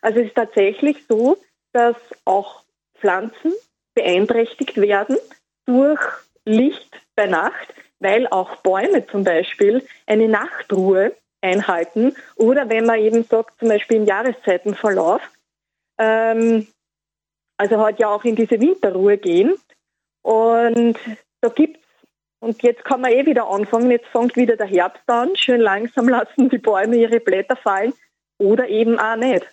Also 0.00 0.20
es 0.20 0.28
ist 0.28 0.34
tatsächlich 0.34 1.04
so, 1.06 1.36
dass 1.72 1.96
auch 2.24 2.62
Pflanzen 2.94 3.52
beeinträchtigt 3.94 4.78
werden 4.78 5.18
durch 5.66 6.00
Licht 6.46 6.98
bei 7.14 7.26
Nacht, 7.26 7.74
weil 7.98 8.26
auch 8.26 8.56
Bäume 8.56 9.06
zum 9.06 9.22
Beispiel 9.22 9.86
eine 10.06 10.28
Nachtruhe 10.28 11.14
einhalten. 11.42 12.16
Oder 12.36 12.70
wenn 12.70 12.86
man 12.86 13.00
eben 13.00 13.22
sagt, 13.24 13.58
zum 13.58 13.68
Beispiel 13.68 13.98
im 13.98 14.06
Jahreszeitenverlauf, 14.06 15.20
ähm, 15.98 16.66
also 17.58 17.78
halt 17.78 17.98
ja 17.98 18.08
auch 18.08 18.24
in 18.24 18.36
diese 18.36 18.58
Winterruhe 18.58 19.18
gehen. 19.18 19.56
Und 20.22 20.98
da 21.42 21.50
gibt 21.50 21.79
und 22.40 22.62
jetzt 22.62 22.84
kann 22.84 23.02
man 23.02 23.12
eh 23.12 23.26
wieder 23.26 23.48
anfangen, 23.48 23.90
jetzt 23.90 24.08
fängt 24.08 24.34
wieder 24.36 24.56
der 24.56 24.66
Herbst 24.66 25.08
an, 25.08 25.36
schön 25.36 25.60
langsam 25.60 26.08
lassen 26.08 26.48
die 26.48 26.58
Bäume 26.58 26.96
ihre 26.96 27.20
Blätter 27.20 27.56
fallen 27.56 27.92
oder 28.38 28.68
eben 28.68 28.98
auch 28.98 29.16
nicht. 29.16 29.46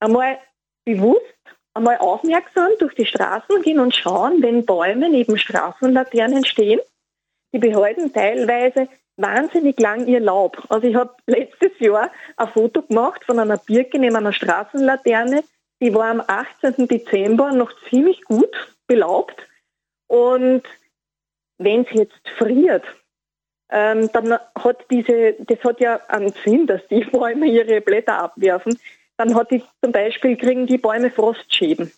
Einmal 0.00 0.38
bewusst, 0.84 1.22
einmal 1.74 1.98
aufmerksam 1.98 2.70
durch 2.78 2.94
die 2.94 3.06
Straßen 3.06 3.62
gehen 3.62 3.78
und 3.78 3.94
schauen, 3.94 4.42
wenn 4.42 4.64
Bäume 4.64 5.10
neben 5.10 5.36
Straßenlaternen 5.36 6.44
stehen. 6.44 6.80
Die 7.52 7.58
behalten 7.58 8.12
teilweise 8.12 8.88
wahnsinnig 9.16 9.78
lang 9.78 10.06
ihr 10.06 10.20
Laub. 10.20 10.64
Also 10.70 10.86
ich 10.86 10.94
habe 10.94 11.14
letztes 11.26 11.78
Jahr 11.78 12.10
ein 12.36 12.48
Foto 12.48 12.82
gemacht 12.82 13.22
von 13.24 13.38
einer 13.38 13.58
Birke 13.58 13.98
neben 13.98 14.16
einer 14.16 14.32
Straßenlaterne. 14.32 15.44
Die 15.82 15.94
war 15.94 16.06
am 16.06 16.22
18. 16.26 16.88
Dezember 16.88 17.52
noch 17.52 17.72
ziemlich 17.88 18.22
gut 18.24 18.50
belaubt. 18.86 19.46
Und 20.06 20.62
wenn 21.60 21.82
es 21.82 21.92
jetzt 21.92 22.28
friert, 22.38 22.84
ähm, 23.70 24.10
dann 24.12 24.32
hat 24.32 24.84
diese, 24.90 25.34
das 25.38 25.62
hat 25.62 25.80
ja 25.80 26.00
einen 26.08 26.32
Sinn, 26.44 26.66
dass 26.66 26.86
die 26.88 27.04
Bäume 27.12 27.46
ihre 27.46 27.80
Blätter 27.80 28.18
abwerfen. 28.18 28.78
Dann 29.16 29.34
hat 29.34 29.50
die 29.50 29.62
zum 29.82 29.92
Beispiel, 29.92 30.36
kriegen 30.36 30.66
die 30.66 30.78
Bäume 30.78 31.10
Frostschäden 31.10 31.92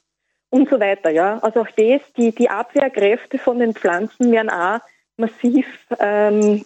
und 0.50 0.69
so 0.69 0.78
weiter. 0.81 1.11
Ja? 1.11 1.38
Also 1.38 1.61
auch 1.61 1.71
das, 1.76 2.00
die, 2.16 2.35
die 2.35 2.50
Abwehrkräfte 2.50 3.38
von 3.38 3.61
den 3.61 3.75
Pflanzen 3.75 4.33
werden 4.33 4.50
auch 4.50 4.81
massiv 5.16 5.66
ähm, 5.99 6.64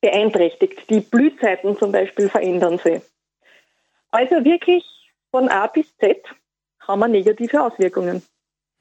beeinträchtigt. 0.00 0.88
Die 0.88 1.00
Blühzeiten 1.00 1.76
zum 1.76 1.92
Beispiel 1.92 2.28
verändern 2.28 2.78
sich. 2.78 3.02
Also 4.10 4.44
wirklich 4.44 4.84
von 5.30 5.48
A 5.48 5.66
bis 5.66 5.86
Z 5.98 6.22
haben 6.80 7.00
wir 7.00 7.08
negative 7.08 7.62
Auswirkungen. 7.62 8.22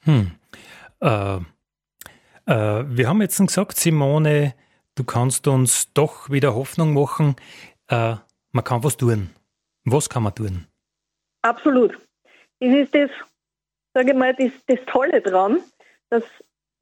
Hm. 0.03 0.31
Äh, 1.01 1.39
wir 2.45 3.07
haben 3.07 3.21
jetzt 3.21 3.37
gesagt, 3.37 3.77
Simone, 3.77 4.53
du 4.95 5.03
kannst 5.03 5.47
uns 5.47 5.93
doch 5.93 6.29
wieder 6.29 6.55
Hoffnung 6.55 6.93
machen. 6.93 7.35
Äh, 7.87 8.15
man 8.51 8.63
kann 8.63 8.83
was 8.83 8.97
tun. 8.97 9.29
Was 9.85 10.09
kann 10.09 10.23
man 10.23 10.35
tun? 10.35 10.67
Absolut. 11.41 11.97
Es 12.59 12.73
ist 12.73 12.93
das, 12.93 13.09
sage 13.93 14.11
ich 14.11 14.17
mal, 14.17 14.33
das, 14.35 14.51
das 14.67 14.79
Tolle 14.85 15.21
daran, 15.21 15.59
dass 16.09 16.23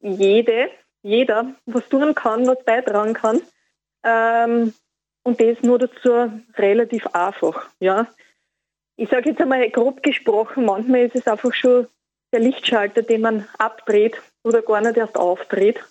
jede, 0.02 0.70
jeder 1.02 1.56
was 1.66 1.88
tun 1.90 2.14
kann, 2.16 2.48
was 2.48 2.64
beitragen 2.66 3.14
kann. 3.14 3.42
Ähm, 4.04 4.74
und 5.24 5.40
das 5.40 5.62
nur 5.62 5.80
dazu 5.80 6.32
relativ 6.56 7.08
einfach. 7.08 7.70
Ja. 7.80 8.08
Ich 8.96 9.10
sage 9.10 9.30
jetzt 9.30 9.42
einmal 9.42 9.70
grob 9.70 10.04
gesprochen, 10.04 10.66
manchmal 10.66 11.06
ist 11.06 11.16
es 11.16 11.28
einfach 11.28 11.54
schon 11.54 11.88
der 12.34 12.42
Lichtschalter, 12.42 13.02
den 13.02 13.22
man 13.22 13.48
abdreht 13.58 14.22
oder 14.44 14.62
gar 14.62 14.82
nicht 14.82 14.98
erst 14.98 15.18
aufdreht, 15.18 15.84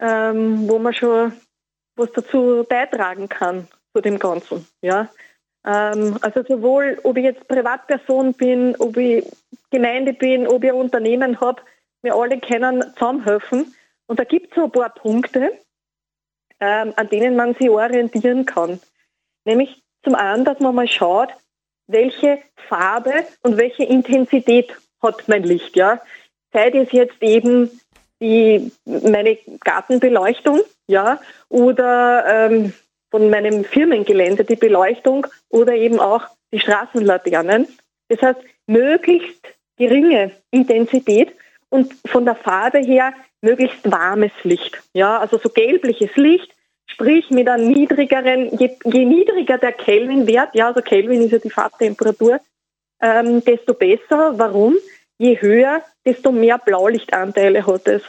ähm, 0.00 0.68
wo 0.68 0.78
man 0.78 0.94
schon 0.94 1.32
was 1.96 2.12
dazu 2.12 2.64
beitragen 2.68 3.28
kann 3.28 3.68
zu 3.94 4.00
dem 4.00 4.18
Ganzen. 4.18 4.66
Ja. 4.80 5.08
Ähm, 5.64 6.18
also 6.22 6.42
sowohl, 6.42 6.98
ob 7.02 7.16
ich 7.16 7.24
jetzt 7.24 7.46
Privatperson 7.48 8.34
bin, 8.34 8.76
ob 8.76 8.96
ich 8.96 9.24
Gemeinde 9.70 10.12
bin, 10.12 10.46
ob 10.46 10.64
ich 10.64 10.70
ein 10.70 10.76
Unternehmen 10.76 11.40
habe, 11.40 11.62
wir 12.02 12.14
alle 12.14 12.40
können 12.40 12.82
zusammenhelfen. 12.94 13.74
Und 14.06 14.18
da 14.18 14.24
gibt 14.24 14.50
es 14.50 14.54
so 14.56 14.64
ein 14.64 14.72
paar 14.72 14.90
Punkte, 14.90 15.52
ähm, 16.60 16.92
an 16.96 17.08
denen 17.08 17.36
man 17.36 17.54
sich 17.54 17.68
orientieren 17.68 18.46
kann. 18.46 18.80
Nämlich 19.44 19.82
zum 20.02 20.14
einen, 20.14 20.44
dass 20.44 20.60
man 20.60 20.74
mal 20.74 20.88
schaut, 20.88 21.28
welche 21.86 22.38
Farbe 22.68 23.24
und 23.42 23.56
welche 23.56 23.84
Intensität 23.84 24.74
hat 25.02 25.28
mein 25.28 25.42
Licht. 25.42 25.76
Ja? 25.76 26.00
Sei 26.52 26.70
das 26.70 26.92
jetzt 26.92 27.22
eben 27.22 27.70
die, 28.20 28.70
meine 28.84 29.38
Gartenbeleuchtung, 29.60 30.60
ja, 30.86 31.20
oder 31.48 32.24
ähm, 32.26 32.72
von 33.10 33.30
meinem 33.30 33.64
Firmengelände 33.64 34.44
die 34.44 34.56
Beleuchtung 34.56 35.26
oder 35.48 35.74
eben 35.74 35.98
auch 35.98 36.24
die 36.52 36.60
Straßenlaternen. 36.60 37.66
Das 38.08 38.20
heißt, 38.22 38.40
möglichst 38.66 39.40
geringe 39.76 40.32
Intensität 40.50 41.32
und 41.70 41.94
von 42.06 42.24
der 42.24 42.34
Farbe 42.34 42.78
her 42.78 43.14
möglichst 43.40 43.90
warmes 43.90 44.32
Licht. 44.42 44.76
Ja, 44.92 45.18
also 45.18 45.38
so 45.38 45.48
gelbliches 45.48 46.14
Licht, 46.16 46.54
sprich 46.86 47.30
mit 47.30 47.48
einem 47.48 47.68
niedrigeren, 47.68 48.56
je, 48.58 48.76
je 48.84 49.04
niedriger 49.04 49.58
der 49.58 49.72
Kelvinwert, 49.72 50.54
ja, 50.54 50.68
also 50.68 50.82
Kelvin 50.82 51.22
ist 51.22 51.32
ja 51.32 51.38
die 51.38 51.50
Farbtemperatur, 51.50 52.40
ähm, 53.00 53.42
desto 53.44 53.74
besser. 53.74 54.34
Warum? 54.36 54.76
Je 55.20 55.38
höher, 55.38 55.82
desto 56.06 56.32
mehr 56.32 56.56
Blaulichtanteile 56.56 57.66
hat 57.66 57.86
es. 57.86 58.02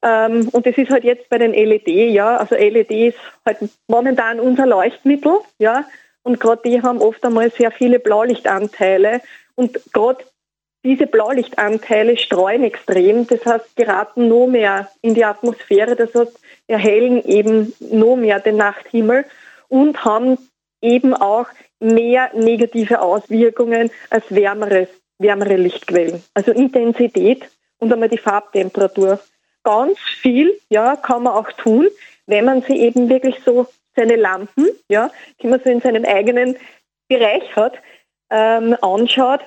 Ähm, 0.00 0.48
und 0.52 0.64
das 0.64 0.78
ist 0.78 0.90
halt 0.90 1.02
jetzt 1.02 1.28
bei 1.28 1.38
den 1.38 1.52
LED, 1.52 1.88
ja, 1.88 2.36
also 2.36 2.54
LED 2.54 2.90
ist 2.92 3.18
halt 3.44 3.58
momentan 3.88 4.38
unser 4.38 4.64
Leuchtmittel, 4.66 5.40
ja, 5.58 5.84
und 6.22 6.38
gerade 6.38 6.62
die 6.64 6.80
haben 6.80 7.00
oft 7.00 7.24
einmal 7.24 7.50
sehr 7.50 7.72
viele 7.72 7.98
Blaulichtanteile. 7.98 9.22
Und 9.56 9.80
gerade 9.92 10.24
diese 10.84 11.08
Blaulichtanteile 11.08 12.16
streuen 12.16 12.62
extrem, 12.62 13.26
das 13.26 13.44
heißt, 13.44 13.74
geraten 13.74 14.28
noch 14.28 14.46
mehr 14.46 14.88
in 15.00 15.14
die 15.14 15.24
Atmosphäre, 15.24 15.96
das 15.96 16.14
heißt, 16.14 16.38
erhellen 16.68 17.24
eben 17.24 17.72
noch 17.80 18.14
mehr 18.14 18.38
den 18.38 18.56
Nachthimmel 18.56 19.24
und 19.68 20.04
haben 20.04 20.38
eben 20.80 21.12
auch 21.12 21.46
mehr 21.80 22.30
negative 22.34 23.00
Auswirkungen 23.00 23.90
als 24.10 24.24
wärmeres, 24.30 24.88
wärmere 25.22 25.56
Lichtquellen. 25.56 26.22
Also 26.34 26.52
Intensität 26.52 27.48
und 27.78 27.92
einmal 27.92 28.08
die 28.08 28.18
Farbtemperatur. 28.18 29.20
Ganz 29.64 29.98
viel, 30.20 30.58
ja, 30.68 30.96
kann 30.96 31.22
man 31.22 31.34
auch 31.34 31.52
tun, 31.52 31.88
wenn 32.26 32.44
man 32.44 32.62
sie 32.62 32.78
eben 32.80 33.08
wirklich 33.08 33.40
so 33.44 33.66
seine 33.94 34.16
Lampen, 34.16 34.68
ja, 34.88 35.10
die 35.40 35.46
man 35.46 35.60
so 35.62 35.70
in 35.70 35.80
seinem 35.80 36.04
eigenen 36.04 36.56
Bereich 37.08 37.54
hat, 37.56 37.74
ähm, 38.30 38.76
anschaut, 38.80 39.40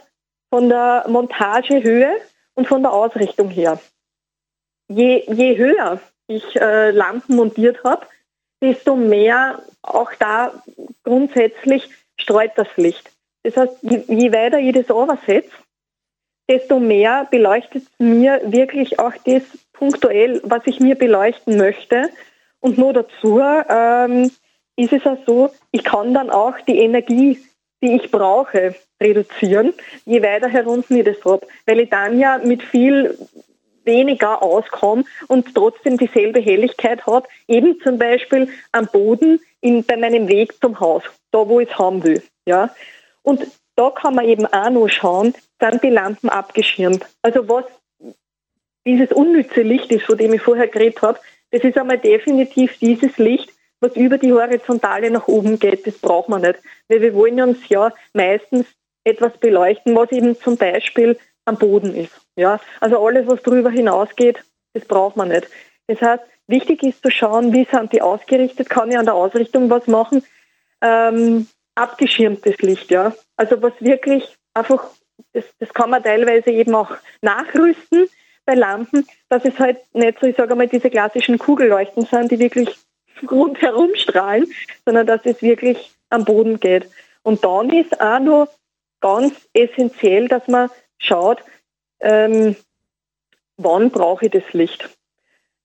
von 0.49 0.69
der 0.69 1.05
Montagehöhe 1.07 2.15
und 2.53 2.67
von 2.67 2.81
der 2.81 2.93
Ausrichtung 2.93 3.49
her. 3.49 3.79
Je, 4.87 5.23
je 5.27 5.57
höher 5.57 5.99
ich 6.27 6.55
äh, 6.55 6.91
Lampen 6.91 7.35
montiert 7.35 7.83
habe, 7.83 8.05
desto 8.61 8.95
mehr 8.95 9.61
auch 9.81 10.11
da 10.19 10.53
grundsätzlich 11.03 11.89
streut 12.17 12.51
das 12.55 12.67
Licht. 12.77 13.11
Das 13.43 13.57
heißt, 13.57 13.77
je, 13.81 14.03
je 14.07 14.31
weiter 14.31 14.59
ich 14.59 14.73
das 14.73 14.89
oversetze, 14.89 15.51
desto 16.49 16.79
mehr 16.79 17.27
beleuchtet 17.29 17.83
mir 17.97 18.41
wirklich 18.45 18.99
auch 18.99 19.13
das 19.25 19.43
punktuell, 19.73 20.41
was 20.43 20.61
ich 20.65 20.79
mir 20.79 20.95
beleuchten 20.95 21.57
möchte. 21.57 22.09
Und 22.59 22.77
nur 22.77 22.93
dazu 22.93 23.39
ähm, 23.39 24.31
ist 24.75 24.93
es 24.93 25.05
auch 25.05 25.17
so, 25.25 25.51
ich 25.71 25.83
kann 25.83 26.13
dann 26.13 26.29
auch 26.29 26.59
die 26.67 26.79
Energie 26.79 27.39
die 27.85 27.95
ich 27.95 28.11
brauche, 28.11 28.75
reduzieren, 29.01 29.73
je 30.05 30.21
weiter 30.23 30.47
herunter 30.47 30.95
ich 30.95 31.05
das 31.05 31.23
habe. 31.23 31.45
Weil 31.65 31.81
ich 31.81 31.89
dann 31.89 32.19
ja 32.19 32.39
mit 32.39 32.63
viel 32.63 33.17
weniger 33.83 34.41
auskomme 34.41 35.03
und 35.27 35.53
trotzdem 35.53 35.97
dieselbe 35.97 36.39
Helligkeit 36.39 37.05
habe, 37.05 37.27
eben 37.47 37.79
zum 37.81 37.99
Beispiel 37.99 38.49
am 38.71 38.87
Boden 38.87 39.39
in, 39.61 39.83
bei 39.83 39.97
meinem 39.97 40.27
Weg 40.27 40.55
zum 40.59 40.79
Haus, 40.79 41.03
da 41.31 41.47
wo 41.47 41.59
ich 41.59 41.69
es 41.69 41.77
haben 41.77 42.03
will. 42.03 42.23
Ja? 42.45 42.73
Und 43.21 43.45
da 43.75 43.89
kann 43.89 44.15
man 44.15 44.25
eben 44.25 44.45
auch 44.45 44.69
noch 44.69 44.87
schauen, 44.87 45.33
sind 45.59 45.83
die 45.83 45.89
Lampen 45.89 46.29
abgeschirmt. 46.29 47.05
Also 47.21 47.47
was 47.47 47.65
dieses 48.85 49.11
unnütze 49.11 49.61
Licht 49.61 49.91
ist, 49.91 50.05
von 50.05 50.17
dem 50.17 50.33
ich 50.33 50.41
vorher 50.41 50.67
geredet 50.67 51.01
habe, 51.01 51.19
das 51.51 51.63
ist 51.63 51.77
einmal 51.77 51.97
definitiv 51.97 52.77
dieses 52.79 53.17
Licht, 53.17 53.51
was 53.79 53.95
über 53.95 54.17
die 54.17 54.33
Horizontale 54.33 55.11
nach 55.11 55.27
oben 55.27 55.59
geht, 55.59 55.85
das 55.85 55.97
braucht 55.97 56.29
man 56.29 56.41
nicht. 56.41 56.59
Weil 56.87 57.01
wir 57.01 57.13
wollen 57.13 57.41
uns 57.41 57.67
ja 57.69 57.91
meistens 58.13 58.65
etwas 59.03 59.37
beleuchten, 59.37 59.95
was 59.95 60.11
eben 60.11 60.39
zum 60.39 60.57
Beispiel 60.57 61.17
am 61.45 61.57
Boden 61.57 61.95
ist. 61.95 62.13
Ja, 62.35 62.59
also 62.81 63.05
alles, 63.05 63.27
was 63.27 63.41
darüber 63.43 63.69
hinausgeht, 63.69 64.43
das 64.73 64.85
braucht 64.85 65.15
man 65.15 65.29
nicht. 65.29 65.47
Das 65.87 66.01
heißt, 66.01 66.23
wichtig 66.47 66.83
ist 66.83 67.03
zu 67.03 67.11
schauen, 67.11 67.53
wie 67.53 67.67
sind 67.71 67.93
die 67.93 68.01
ausgerichtet, 68.01 68.69
kann 68.69 68.89
ich 68.89 68.97
an 68.97 69.05
der 69.05 69.13
Ausrichtung 69.13 69.69
was 69.69 69.87
machen. 69.87 70.23
Ähm, 70.81 71.47
abgeschirmtes 71.75 72.57
Licht, 72.59 72.91
ja. 72.91 73.13
Also 73.35 73.61
was 73.61 73.73
wirklich 73.79 74.37
einfach, 74.53 74.89
das, 75.33 75.43
das 75.59 75.73
kann 75.73 75.89
man 75.89 76.03
teilweise 76.03 76.51
eben 76.51 76.73
auch 76.73 76.91
nachrüsten 77.21 78.07
bei 78.45 78.53
Lampen, 78.53 79.07
dass 79.29 79.43
es 79.45 79.57
halt 79.59 79.77
nicht 79.93 80.19
so, 80.19 80.27
ich 80.27 80.35
sage 80.35 80.55
mal, 80.55 80.67
diese 80.67 80.89
klassischen 80.89 81.37
Kugelleuchten 81.37 82.05
sind, 82.05 82.31
die 82.31 82.39
wirklich 82.39 82.69
rundherum 83.29 83.95
strahlen, 83.95 84.51
sondern 84.85 85.07
dass 85.07 85.21
es 85.25 85.41
wirklich 85.41 85.91
am 86.09 86.25
Boden 86.25 86.59
geht. 86.59 86.89
Und 87.23 87.43
dann 87.43 87.71
ist 87.71 87.99
auch 87.99 88.19
noch 88.19 88.47
ganz 89.01 89.33
essentiell, 89.53 90.27
dass 90.27 90.47
man 90.47 90.69
schaut, 90.97 91.43
ähm, 91.99 92.55
wann 93.57 93.89
brauche 93.89 94.25
ich 94.25 94.31
das 94.31 94.53
Licht. 94.53 94.89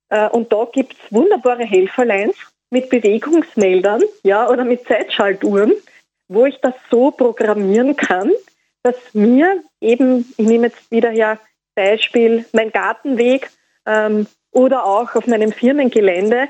Äh, 0.09 0.29
und 0.29 0.53
da 0.53 0.67
gibt 0.73 0.95
es 0.95 1.13
wunderbare 1.13 1.65
Helferleins 1.65 2.37
mit 2.71 2.89
Bewegungsmeldern 2.89 4.03
ja, 4.23 4.49
oder 4.49 4.65
mit 4.65 4.87
Zeitschaltuhren, 4.87 5.73
wo 6.31 6.47
ich 6.47 6.59
das 6.61 6.75
so 6.91 7.11
programmieren 7.11 7.97
kann, 7.97 8.31
dass 8.83 8.97
mir 9.13 9.63
eben, 9.81 10.33
ich 10.37 10.47
nehme 10.47 10.69
jetzt 10.69 10.91
wieder 10.91 11.11
her 11.11 11.39
Beispiel 11.75 12.45
mein 12.53 12.71
Gartenweg 12.71 13.51
ähm, 13.85 14.27
oder 14.53 14.87
auch 14.87 15.15
auf 15.17 15.27
meinem 15.27 15.53
Firmengelände, 15.53 16.49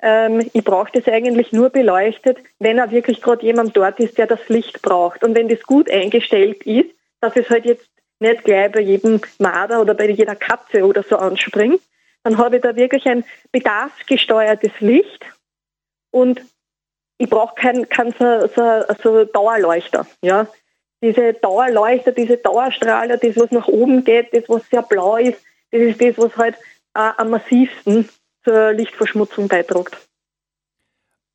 ähm, 0.00 0.50
ich 0.52 0.64
brauche 0.64 0.90
das 0.92 1.06
eigentlich 1.06 1.52
nur 1.52 1.70
beleuchtet, 1.70 2.38
wenn 2.58 2.78
er 2.78 2.90
wirklich 2.90 3.22
gerade 3.22 3.46
jemand 3.46 3.76
dort 3.76 4.00
ist, 4.00 4.18
der 4.18 4.26
das 4.26 4.48
Licht 4.48 4.82
braucht. 4.82 5.22
Und 5.22 5.36
wenn 5.36 5.48
das 5.48 5.62
gut 5.62 5.88
eingestellt 5.88 6.66
ist, 6.66 6.90
dass 7.20 7.36
es 7.36 7.48
halt 7.48 7.64
jetzt 7.64 7.88
nicht 8.18 8.44
gleich 8.44 8.72
bei 8.72 8.80
jedem 8.80 9.20
Marder 9.38 9.80
oder 9.80 9.94
bei 9.94 10.10
jeder 10.10 10.34
Katze 10.34 10.84
oder 10.84 11.04
so 11.04 11.16
anspringt, 11.16 11.80
dann 12.24 12.38
habe 12.38 12.56
ich 12.56 12.62
da 12.62 12.74
wirklich 12.74 13.06
ein 13.06 13.24
bedarfsgesteuertes 13.52 14.72
Licht 14.80 15.24
und 16.10 16.40
ich 17.18 17.28
brauche 17.28 17.54
keinen 17.54 17.88
kein 17.88 18.12
so, 18.18 18.48
so, 18.54 18.82
so 19.02 19.24
Dauerleuchter. 19.24 20.06
Ja? 20.22 20.46
Diese 21.02 21.34
Dauerleuchter, 21.34 22.12
diese 22.12 22.36
Dauerstrahler, 22.36 23.16
das, 23.16 23.36
was 23.36 23.50
nach 23.50 23.68
oben 23.68 24.04
geht, 24.04 24.32
das, 24.32 24.44
was 24.48 24.62
sehr 24.70 24.82
blau 24.82 25.16
ist, 25.16 25.40
das 25.70 25.80
ist 25.80 26.00
das, 26.00 26.18
was 26.18 26.36
halt 26.36 26.56
äh, 26.94 27.10
am 27.16 27.30
massivsten 27.30 28.08
zur 28.44 28.72
Lichtverschmutzung 28.72 29.48
beiträgt. 29.48 29.96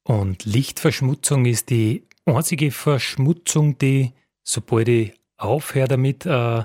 Und 0.04 0.46
Lichtverschmutzung 0.46 1.46
ist 1.46 1.70
die 1.70 2.08
einzige 2.26 2.72
Verschmutzung, 2.72 3.78
die, 3.78 4.14
sobald 4.44 4.88
ich 4.88 5.14
aufhöre 5.38 5.88
damit, 5.88 6.26
äh, 6.26 6.64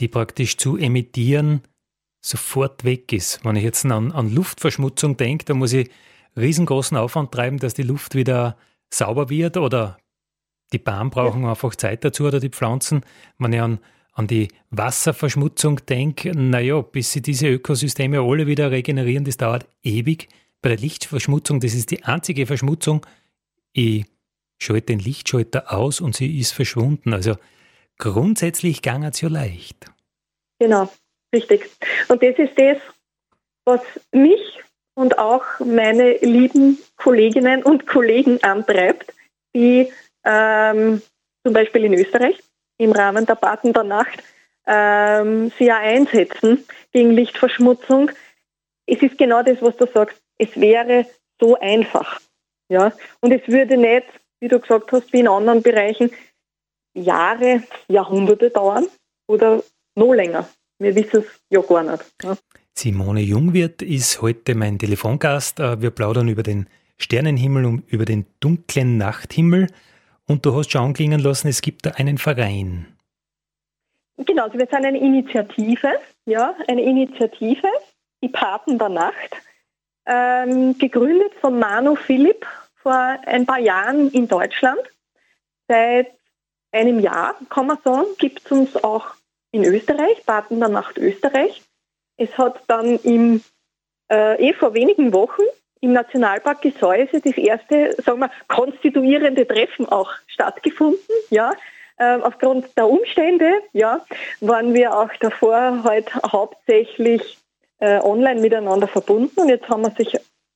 die 0.00 0.08
praktisch 0.08 0.58
zu 0.58 0.76
emittieren, 0.76 1.62
sofort 2.20 2.84
weg 2.84 3.12
ist. 3.12 3.44
Wenn 3.44 3.56
ich 3.56 3.64
jetzt 3.64 3.84
an, 3.86 4.12
an 4.12 4.34
Luftverschmutzung 4.34 5.16
denke, 5.16 5.44
da 5.44 5.54
muss 5.54 5.72
ich 5.72 5.90
riesengroßen 6.36 6.96
Aufwand 6.96 7.32
treiben, 7.32 7.58
dass 7.58 7.74
die 7.74 7.82
Luft 7.82 8.14
wieder 8.14 8.56
sauber 8.90 9.30
wird 9.30 9.56
oder 9.56 9.98
die 10.72 10.78
Bäume 10.78 11.10
brauchen 11.10 11.42
ja. 11.42 11.50
einfach 11.50 11.74
Zeit 11.74 12.04
dazu 12.04 12.24
oder 12.24 12.40
die 12.40 12.50
Pflanzen. 12.50 13.04
Wenn 13.38 13.52
ich 13.52 13.60
an, 13.60 13.78
an 14.12 14.26
die 14.26 14.48
Wasserverschmutzung 14.70 15.84
denke, 15.86 16.32
naja, 16.36 16.80
bis 16.80 17.12
sie 17.12 17.22
diese 17.22 17.48
Ökosysteme 17.48 18.20
alle 18.20 18.46
wieder 18.46 18.70
regenerieren, 18.70 19.24
das 19.24 19.36
dauert 19.36 19.66
ewig. 19.82 20.28
Bei 20.62 20.70
der 20.70 20.78
Lichtverschmutzung, 20.78 21.60
das 21.60 21.74
ist 21.74 21.90
die 21.90 22.04
einzige 22.04 22.46
Verschmutzung, 22.46 23.06
ich 23.72 24.06
schalte 24.58 24.86
den 24.86 24.98
Lichtschalter 24.98 25.72
aus 25.72 26.00
und 26.00 26.16
sie 26.16 26.38
ist 26.38 26.52
verschwunden. 26.52 27.12
Also 27.12 27.36
grundsätzlich 27.98 28.82
ging 28.82 29.04
es 29.04 29.20
ja 29.20 29.28
leicht. 29.28 29.86
Genau, 30.58 30.90
richtig. 31.32 31.68
Und 32.08 32.22
das 32.22 32.36
ist 32.38 32.54
das, 32.56 32.78
was 33.64 33.80
mich 34.12 34.40
und 34.96 35.18
auch 35.18 35.44
meine 35.60 36.16
lieben 36.18 36.78
Kolleginnen 36.96 37.62
und 37.62 37.86
Kollegen 37.86 38.42
antreibt, 38.42 39.12
die 39.54 39.92
ähm, 40.24 41.02
zum 41.44 41.52
Beispiel 41.52 41.84
in 41.84 41.94
Österreich 41.94 42.42
im 42.78 42.92
Rahmen 42.92 43.26
der 43.26 43.36
Baten 43.36 43.72
der 43.72 43.84
Nacht 43.84 44.22
ähm, 44.66 45.52
sie 45.58 45.66
ja 45.66 45.78
einsetzen 45.78 46.66
gegen 46.92 47.12
Lichtverschmutzung. 47.12 48.10
Es 48.86 49.00
ist 49.02 49.18
genau 49.18 49.42
das, 49.42 49.62
was 49.62 49.76
du 49.76 49.86
sagst. 49.86 50.20
Es 50.38 50.58
wäre 50.58 51.06
so 51.40 51.58
einfach. 51.58 52.20
Ja? 52.68 52.92
Und 53.20 53.32
es 53.32 53.46
würde 53.48 53.76
nicht, 53.76 54.06
wie 54.40 54.48
du 54.48 54.58
gesagt 54.58 54.90
hast, 54.92 55.12
wie 55.12 55.20
in 55.20 55.28
anderen 55.28 55.62
Bereichen, 55.62 56.10
Jahre, 56.94 57.62
Jahrhunderte 57.88 58.50
dauern 58.50 58.86
oder 59.28 59.62
noch 59.94 60.14
länger. 60.14 60.48
Wir 60.78 60.94
wissen 60.94 61.20
es 61.20 61.40
ja 61.50 61.60
gar 61.60 61.82
nicht. 61.82 62.04
Ja. 62.22 62.36
Simone 62.78 63.20
Jungwirth 63.22 63.80
ist 63.80 64.20
heute 64.20 64.54
mein 64.54 64.78
Telefongast. 64.78 65.60
Äh, 65.60 65.80
wir 65.80 65.90
plaudern 65.90 66.28
über 66.28 66.42
den 66.42 66.66
Sternenhimmel 66.98 67.64
und 67.64 67.90
über 67.90 68.04
den 68.04 68.26
dunklen 68.38 68.98
Nachthimmel. 68.98 69.68
Und 70.28 70.44
du 70.44 70.54
hast 70.54 70.70
schon 70.70 70.82
anklingen 70.82 71.20
lassen, 71.20 71.48
es 71.48 71.62
gibt 71.62 71.86
da 71.86 71.92
einen 71.92 72.18
Verein. 72.18 72.86
Genau, 74.18 74.44
also 74.44 74.58
wir 74.58 74.66
sind 74.66 74.84
eine 74.84 74.98
Initiative, 74.98 75.90
ja, 76.26 76.54
eine 76.68 76.82
Initiative, 76.82 77.66
die 78.22 78.28
Paten 78.28 78.78
der 78.78 78.90
Nacht, 78.90 79.36
ähm, 80.04 80.76
gegründet 80.76 81.32
von 81.40 81.58
Manu 81.58 81.96
Philipp 81.96 82.44
vor 82.74 82.92
ein 82.92 83.46
paar 83.46 83.58
Jahren 83.58 84.10
in 84.10 84.28
Deutschland. 84.28 84.80
Seit 85.66 86.08
einem 86.72 87.00
Jahr, 87.00 87.36
kann 87.48 87.68
man 87.68 87.78
sagen, 87.82 88.06
gibt 88.18 88.44
es 88.44 88.52
uns 88.52 88.76
auch 88.84 89.14
in 89.50 89.64
Österreich, 89.64 90.26
Paten 90.26 90.60
der 90.60 90.68
Nacht 90.68 90.98
Österreich. 90.98 91.62
Es 92.16 92.36
hat 92.38 92.62
dann 92.66 92.98
im, 93.00 93.42
äh, 94.10 94.48
eh 94.48 94.52
vor 94.54 94.74
wenigen 94.74 95.12
Wochen 95.12 95.42
im 95.80 95.92
Nationalpark 95.92 96.62
Gesäuse 96.62 97.20
das 97.20 97.36
erste, 97.36 97.94
sagen 98.02 98.20
wir, 98.20 98.30
konstituierende 98.48 99.46
Treffen 99.46 99.86
auch 99.86 100.10
stattgefunden. 100.26 101.14
Ja, 101.30 101.52
äh, 101.98 102.16
aufgrund 102.16 102.76
der 102.76 102.88
Umstände, 102.88 103.62
ja, 103.72 104.04
waren 104.40 104.74
wir 104.74 104.96
auch 104.96 105.10
davor 105.20 105.82
halt 105.84 106.14
hauptsächlich 106.14 107.38
äh, 107.78 108.00
online 108.00 108.40
miteinander 108.40 108.88
verbunden 108.88 109.40
und 109.40 109.48
jetzt 109.48 109.68
haben 109.68 109.82
wir 109.82 109.90
sich 109.90 110.14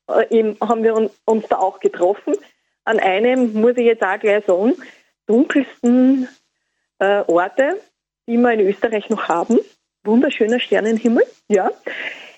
äh, 0.08 0.26
eben, 0.30 0.56
haben 0.60 0.82
wir 0.82 1.10
uns 1.24 1.48
da 1.48 1.58
auch 1.58 1.80
getroffen. 1.80 2.34
An 2.84 2.98
einem 2.98 3.52
muss 3.52 3.76
ich 3.76 3.84
jetzt 3.84 4.02
auch 4.02 4.18
gleich 4.18 4.44
sagen, 4.46 4.74
dunkelsten 5.26 6.28
äh, 6.98 7.22
Orte, 7.26 7.80
die 8.26 8.36
wir 8.36 8.52
in 8.52 8.60
Österreich 8.60 9.08
noch 9.10 9.28
haben. 9.28 9.60
Wunderschöner 10.04 10.60
Sternenhimmel, 10.60 11.24
ja, 11.48 11.70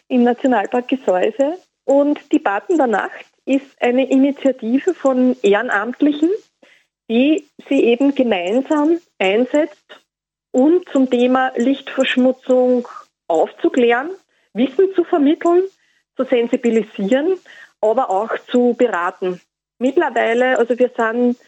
im 0.09 0.25
Nationalpark 0.25 0.89
Gesäuse. 0.89 1.59
Und 1.85 2.21
die 2.33 2.39
Baten 2.39 2.77
der 2.77 2.87
Nacht 2.87 3.27
ist 3.45 3.81
eine 3.81 4.11
Initiative 4.11 4.95
von 4.95 5.37
Ehrenamtlichen, 5.43 6.31
die 7.09 7.47
sie 7.69 7.85
eben 7.85 8.15
gemeinsam 8.15 8.99
einsetzt, 9.19 10.01
um 10.53 10.85
zum 10.93 11.09
Thema 11.09 11.53
Lichtverschmutzung 11.57 12.87
aufzuklären, 13.29 14.11
Wissen 14.55 14.95
zu 14.95 15.05
vermitteln, 15.05 15.63
zu 16.17 16.25
sensibilisieren, 16.25 17.39
aber 17.81 18.11
auch 18.11 18.37
zu 18.51 18.75
beraten. 18.75 19.41
Mittlerweile, 19.79 20.59
also 20.59 20.79
wir 20.79 20.91
sind 20.97 21.39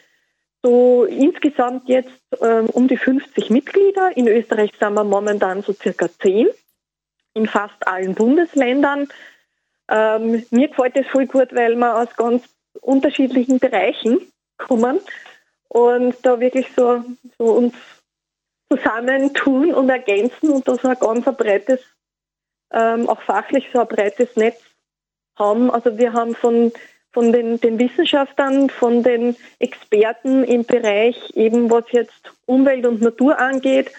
so 0.65 1.05
insgesamt 1.05 1.91
jetzt 1.91 2.09
ähm, 2.41 2.71
um 2.71 2.89
die 2.89 2.97
50 2.97 3.51
Mitglieder. 3.51 4.17
In 4.17 4.27
Österreich 4.27 4.73
sind 4.81 4.95
wir 4.95 5.05
momentan 5.05 5.63
so 5.63 5.75
circa 5.75 6.09
10 6.09 6.49
in 7.35 7.47
fast 7.47 7.87
allen 7.87 8.15
Bundesländern. 8.15 9.09
Ähm, 9.91 10.47
mir 10.51 10.69
gefällt 10.69 10.97
das 10.97 11.07
voll 11.09 11.27
gut, 11.27 11.55
weil 11.55 11.77
wir 11.77 11.97
aus 11.97 12.17
ganz 12.17 12.45
unterschiedlichen 12.81 13.59
Bereichen 13.59 14.21
kommen 14.57 15.01
und 15.69 16.17
da 16.23 16.41
wirklich 16.41 16.69
so, 16.75 17.05
so 17.37 17.45
uns 17.45 17.75
zusammentun 18.73 19.75
und 19.75 19.91
ergänzen 19.91 20.49
und 20.49 20.67
da 20.67 20.77
so 20.77 20.89
ein 20.89 20.99
ganz 20.99 21.25
breites, 21.37 21.81
ähm, 22.73 23.07
auch 23.11 23.21
fachlich 23.21 23.69
so 23.71 23.81
ein 23.81 23.89
breites 23.89 24.35
Netz 24.37 24.63
haben. 25.37 25.71
Also 25.71 25.99
wir 25.99 26.15
haben 26.15 26.35
von 26.35 26.73
von 27.15 27.33
den, 27.33 27.61
den 27.61 27.79
Wissenschaftlern, 27.79 28.69
von 28.69 29.03
den 29.03 29.37
Experten 29.61 30.45
im 30.45 30.65
Bereich 30.65 31.17
eben, 31.35 31.71
was 31.71 31.85
jetzt 31.93 32.33
Umwelt 32.45 32.85
und 32.85 33.01
Natur 33.01 33.39
angeht, 33.39 33.93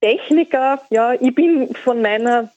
Techniker, 0.00 0.80
ja, 0.90 1.12
ich 1.12 1.34
bin 1.34 1.74
von 1.74 2.00
meiner, 2.00 2.50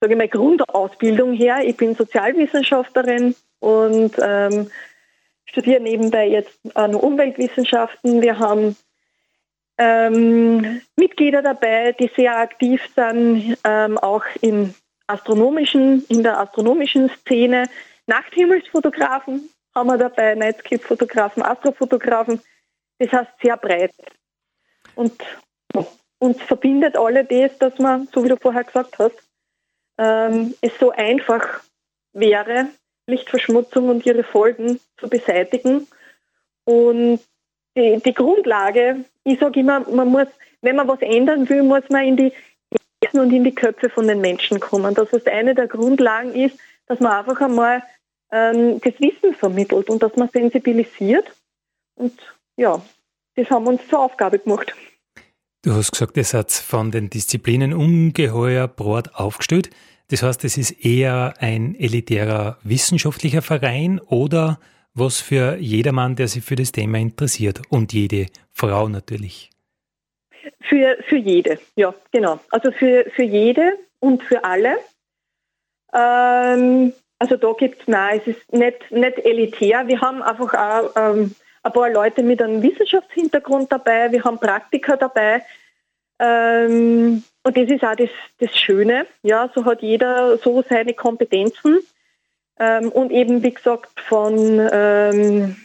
sage 0.00 0.14
ich 0.14 0.18
mal, 0.18 0.28
Grundausbildung 0.28 1.34
her, 1.34 1.58
ich 1.64 1.76
bin 1.76 1.94
Sozialwissenschaftlerin 1.94 3.34
und 3.58 4.12
ähm, 4.22 4.70
studiere 5.44 5.80
nebenbei 5.80 6.28
jetzt 6.28 6.58
noch 6.64 7.02
Umweltwissenschaften. 7.02 8.22
Wir 8.22 8.38
haben 8.38 8.76
ähm, 9.78 10.82
Mitglieder 10.96 11.42
dabei, 11.42 11.92
die 11.92 12.10
sehr 12.14 12.36
aktiv 12.36 12.80
sind, 12.94 13.56
ähm, 13.64 13.98
auch 13.98 14.24
in 14.40 14.74
astronomischen, 15.08 16.04
in 16.08 16.22
der 16.22 16.38
astronomischen 16.38 17.10
Szene. 17.20 17.68
Nachthimmelsfotografen 18.10 19.48
haben 19.72 19.86
wir 19.86 19.96
dabei, 19.96 20.34
Nightscape-Fotografen, 20.34 21.44
Astrofotografen. 21.44 22.40
Das 22.98 23.12
heißt 23.12 23.30
sehr 23.40 23.56
breit. 23.56 23.94
Und 24.96 25.22
uns 26.18 26.42
verbindet 26.42 26.96
alle 26.96 27.24
das, 27.24 27.56
dass 27.58 27.78
man, 27.78 28.08
so 28.12 28.24
wie 28.24 28.28
du 28.28 28.36
vorher 28.36 28.64
gesagt 28.64 28.98
hast, 28.98 29.14
ähm, 29.96 30.54
es 30.60 30.72
so 30.80 30.90
einfach 30.90 31.60
wäre, 32.12 32.66
Lichtverschmutzung 33.06 33.88
und 33.88 34.04
ihre 34.04 34.24
Folgen 34.24 34.80
zu 34.98 35.08
beseitigen. 35.08 35.86
Und 36.64 37.20
die, 37.76 38.02
die 38.04 38.14
Grundlage, 38.14 39.04
ich 39.22 39.38
sage 39.38 39.60
immer, 39.60 39.80
man 39.88 40.08
muss, 40.08 40.28
wenn 40.62 40.76
man 40.76 40.88
was 40.88 41.00
ändern 41.00 41.48
will, 41.48 41.62
muss 41.62 41.88
man 41.88 42.04
in 42.04 42.16
die 42.16 42.32
Herzen 43.02 43.20
und 43.20 43.32
in 43.32 43.44
die 43.44 43.54
Köpfe 43.54 43.88
von 43.88 44.08
den 44.08 44.20
Menschen 44.20 44.58
kommen. 44.58 44.94
Das 44.94 45.12
heißt, 45.12 45.28
eine 45.28 45.54
der 45.54 45.68
Grundlagen 45.68 46.34
ist, 46.34 46.58
dass 46.86 46.98
man 46.98 47.12
einfach 47.12 47.40
einmal 47.40 47.82
ähm, 48.30 48.80
das 48.80 48.94
Wissen 49.00 49.34
vermittelt 49.34 49.90
und 49.90 50.02
dass 50.02 50.14
man 50.16 50.28
sensibilisiert. 50.28 51.26
Und 51.94 52.18
ja, 52.56 52.82
das 53.36 53.50
haben 53.50 53.64
wir 53.64 53.70
uns 53.70 53.88
zur 53.88 54.00
Aufgabe 54.00 54.38
gemacht. 54.38 54.74
Du 55.62 55.74
hast 55.74 55.92
gesagt, 55.92 56.16
es 56.16 56.32
hat 56.32 56.50
von 56.50 56.90
den 56.90 57.10
Disziplinen 57.10 57.74
ungeheuer 57.74 58.66
breit 58.66 59.14
aufgestellt. 59.14 59.70
Das 60.08 60.22
heißt, 60.22 60.44
es 60.44 60.56
ist 60.56 60.84
eher 60.84 61.34
ein 61.38 61.74
elitärer 61.78 62.58
wissenschaftlicher 62.62 63.42
Verein 63.42 64.00
oder 64.00 64.58
was 64.94 65.20
für 65.20 65.56
jedermann, 65.56 66.16
der 66.16 66.28
sich 66.28 66.44
für 66.44 66.56
das 66.56 66.72
Thema 66.72 66.98
interessiert 66.98 67.60
und 67.68 67.92
jede 67.92 68.26
Frau 68.52 68.88
natürlich. 68.88 69.50
Für, 70.62 70.96
für 71.06 71.16
jede, 71.16 71.58
ja, 71.76 71.94
genau. 72.10 72.40
Also 72.50 72.72
für, 72.72 73.04
für 73.14 73.22
jede 73.22 73.78
und 74.00 74.22
für 74.22 74.44
alle. 74.44 74.78
Ähm, 75.92 76.92
also 77.20 77.36
da 77.36 77.52
gibt 77.52 77.82
es, 77.82 77.86
nein, 77.86 78.20
es 78.20 78.34
ist 78.34 78.52
nicht, 78.52 78.90
nicht 78.90 79.18
elitär. 79.18 79.86
Wir 79.86 80.00
haben 80.00 80.22
einfach 80.22 80.54
auch 80.54 80.90
ähm, 80.96 81.36
ein 81.62 81.72
paar 81.72 81.90
Leute 81.90 82.22
mit 82.22 82.42
einem 82.42 82.62
Wissenschaftshintergrund 82.62 83.70
dabei, 83.70 84.10
wir 84.10 84.24
haben 84.24 84.38
Praktiker 84.38 84.96
dabei. 84.96 85.42
Ähm, 86.18 87.22
und 87.42 87.56
das 87.56 87.68
ist 87.68 87.84
auch 87.84 87.94
das, 87.94 88.08
das 88.38 88.58
Schöne. 88.58 89.06
Ja, 89.22 89.50
so 89.54 89.66
hat 89.66 89.82
jeder 89.82 90.38
so 90.38 90.64
seine 90.66 90.94
Kompetenzen. 90.94 91.80
Ähm, 92.58 92.90
und 92.90 93.12
eben, 93.12 93.42
wie 93.42 93.52
gesagt, 93.52 94.00
von 94.00 94.68
ähm, 94.72 95.56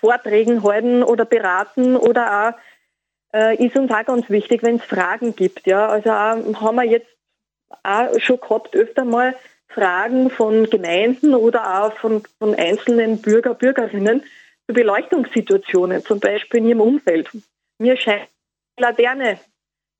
Vorträgen 0.00 0.62
halten 0.64 1.04
oder 1.04 1.24
beraten 1.24 1.96
oder 1.96 2.48
auch 2.48 3.38
äh, 3.38 3.64
ist 3.64 3.76
uns 3.76 3.92
auch 3.92 4.04
ganz 4.04 4.28
wichtig, 4.28 4.64
wenn 4.64 4.76
es 4.76 4.84
Fragen 4.84 5.36
gibt. 5.36 5.68
Ja, 5.68 5.86
also 5.86 6.10
auch, 6.10 6.62
haben 6.62 6.76
wir 6.76 6.84
jetzt 6.84 7.10
auch 7.84 8.18
schon 8.18 8.40
gehabt 8.40 8.74
öfter 8.74 9.04
mal 9.04 9.36
Fragen 9.72 10.30
von 10.30 10.68
Gemeinden 10.68 11.34
oder 11.34 11.84
auch 11.84 11.92
von, 11.98 12.22
von 12.38 12.54
einzelnen 12.54 13.22
Bürger, 13.22 13.54
Bürgerinnen 13.54 14.22
zu 14.66 14.74
Beleuchtungssituationen, 14.74 16.04
zum 16.04 16.20
Beispiel 16.20 16.60
in 16.60 16.66
ihrem 16.66 16.80
Umfeld. 16.80 17.30
Mir 17.78 17.96
scheint 17.96 18.28
Laterne 18.78 19.38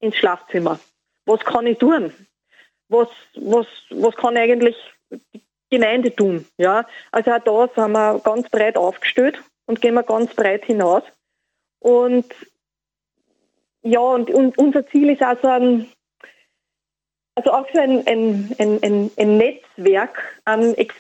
ins 0.00 0.16
Schlafzimmer. 0.16 0.80
Was 1.26 1.40
kann 1.40 1.66
ich 1.66 1.78
tun? 1.78 2.12
Was, 2.88 3.08
was, 3.36 3.66
was 3.90 4.16
kann 4.16 4.36
eigentlich 4.36 4.76
die 5.32 5.42
Gemeinde 5.70 6.14
tun? 6.14 6.46
Ja, 6.56 6.86
also 7.12 7.30
auch 7.30 7.68
da 7.74 7.82
sind 7.82 7.92
wir 7.92 8.18
ganz 8.20 8.48
breit 8.48 8.76
aufgestellt 8.76 9.40
und 9.66 9.80
gehen 9.80 9.94
wir 9.94 10.02
ganz 10.02 10.34
breit 10.34 10.64
hinaus. 10.64 11.04
Und 11.78 12.26
ja, 13.82 14.00
und, 14.00 14.30
und 14.30 14.58
unser 14.58 14.86
Ziel 14.88 15.10
ist 15.10 15.22
also 15.22 15.46
ein, 15.46 15.90
also 17.34 17.52
auch 17.52 17.68
für 17.68 17.80
ein, 17.80 18.06
ein, 18.06 18.56
ein, 18.58 19.10
ein 19.16 19.36
Netzwerk 19.36 20.18
an 20.44 20.74
Ex 20.74 20.94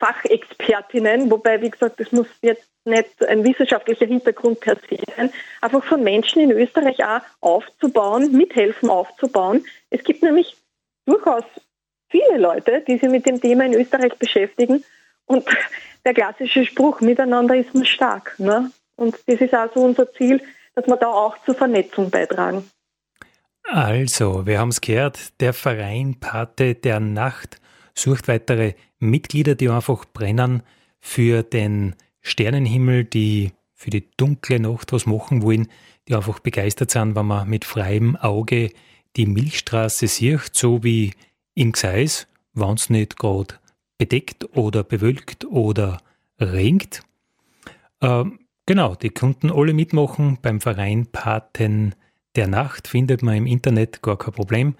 Fachexpertinnen, 0.00 1.30
wobei, 1.30 1.60
wie 1.60 1.70
gesagt, 1.70 2.00
das 2.00 2.10
muss 2.10 2.26
jetzt 2.40 2.66
nicht 2.86 3.22
ein 3.26 3.44
wissenschaftlicher 3.44 4.06
Hintergrund 4.06 4.60
per 4.60 4.76
se 4.76 4.96
sein, 5.14 5.30
einfach 5.60 5.84
von 5.84 6.02
Menschen 6.02 6.40
in 6.40 6.50
Österreich 6.52 7.04
auch 7.04 7.20
aufzubauen, 7.40 8.32
mithelfen 8.32 8.88
aufzubauen. 8.88 9.64
Es 9.90 10.02
gibt 10.02 10.22
nämlich 10.22 10.56
durchaus 11.04 11.44
viele 12.08 12.38
Leute, 12.38 12.80
die 12.80 12.96
sich 12.96 13.10
mit 13.10 13.26
dem 13.26 13.40
Thema 13.40 13.66
in 13.66 13.74
Österreich 13.74 14.14
beschäftigen 14.14 14.82
und 15.26 15.44
der 16.04 16.14
klassische 16.14 16.64
Spruch, 16.64 17.02
miteinander 17.02 17.54
ist 17.54 17.74
man 17.74 17.84
stark. 17.84 18.34
Ne? 18.38 18.70
Und 18.96 19.16
das 19.26 19.40
ist 19.40 19.52
also 19.52 19.80
unser 19.80 20.10
Ziel, 20.12 20.42
dass 20.74 20.86
wir 20.86 20.96
da 20.96 21.08
auch 21.08 21.36
zur 21.44 21.54
Vernetzung 21.54 22.10
beitragen. 22.10 22.70
Also, 23.64 24.46
wir 24.46 24.58
haben 24.58 24.70
es 24.70 24.80
gehört, 24.80 25.40
der 25.40 25.52
Verein 25.52 26.16
Pate 26.18 26.74
der 26.74 27.00
Nacht 27.00 27.60
sucht 27.94 28.28
weitere 28.28 28.74
Mitglieder, 28.98 29.54
die 29.54 29.68
einfach 29.68 30.04
brennen 30.12 30.62
für 30.98 31.42
den 31.42 31.94
Sternenhimmel, 32.20 33.04
die 33.04 33.52
für 33.74 33.90
die 33.90 34.08
dunkle 34.16 34.60
Nacht 34.60 34.92
was 34.92 35.06
machen 35.06 35.42
wollen, 35.42 35.68
die 36.08 36.14
einfach 36.14 36.40
begeistert 36.40 36.90
sind, 36.90 37.14
wenn 37.14 37.26
man 37.26 37.48
mit 37.48 37.64
freiem 37.64 38.16
Auge 38.16 38.70
die 39.16 39.26
Milchstraße 39.26 40.06
sieht, 40.06 40.50
so 40.52 40.82
wie 40.82 41.12
in 41.54 41.72
Gseis, 41.72 42.26
wenn 42.52 42.74
es 42.74 42.90
nicht 42.90 43.16
gerade 43.18 43.54
bedeckt 43.98 44.56
oder 44.56 44.82
bewölkt 44.82 45.44
oder 45.44 45.98
regnet. 46.38 47.02
Ähm, 48.00 48.40
Genau, 48.70 48.94
die 48.94 49.10
konnten 49.10 49.50
alle 49.50 49.72
mitmachen 49.72 50.38
beim 50.40 50.60
Verein 50.60 51.06
Paten 51.06 51.96
der 52.36 52.46
Nacht, 52.46 52.88
findet 52.88 53.22
man 53.22 53.36
im 53.36 53.46
Internet 53.46 54.02
gar 54.02 54.18
kein 54.18 54.34
Problem. 54.34 54.74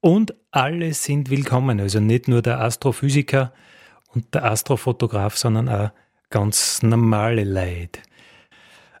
Und 0.00 0.34
alle 0.50 0.94
sind 0.94 1.30
willkommen, 1.30 1.80
also 1.80 2.00
nicht 2.00 2.28
nur 2.28 2.42
der 2.42 2.60
Astrophysiker 2.60 3.52
und 4.14 4.34
der 4.34 4.44
Astrofotograf, 4.44 5.36
sondern 5.36 5.68
auch 5.68 5.90
ganz 6.30 6.82
normale 6.82 7.44
Leute. 7.44 8.00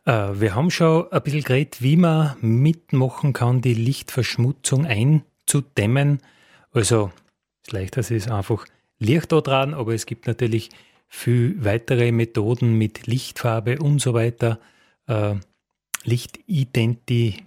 Äh, 0.04 0.40
wir 0.40 0.54
haben 0.54 0.70
schon 0.70 1.10
ein 1.10 1.22
bisschen 1.22 1.42
geredet, 1.42 1.82
wie 1.82 1.96
man 1.96 2.36
mitmachen 2.40 3.32
kann, 3.32 3.60
die 3.60 3.74
Lichtverschmutzung 3.74 4.86
einzudämmen. 4.86 6.20
Also, 6.72 7.10
das 7.64 7.72
Leichteste 7.72 8.14
ist 8.14 8.30
einfach 8.30 8.66
Licht 8.98 9.32
da 9.32 9.40
dran, 9.40 9.74
aber 9.74 9.94
es 9.94 10.06
gibt 10.06 10.26
natürlich 10.26 10.70
für 11.08 11.54
weitere 11.64 12.12
Methoden 12.12 12.74
mit 12.74 13.06
Lichtfarbe 13.06 13.78
und 13.78 14.00
so 14.00 14.14
weiter. 14.14 14.58
Äh, 15.06 15.36
Lichtidenti, 16.04 17.44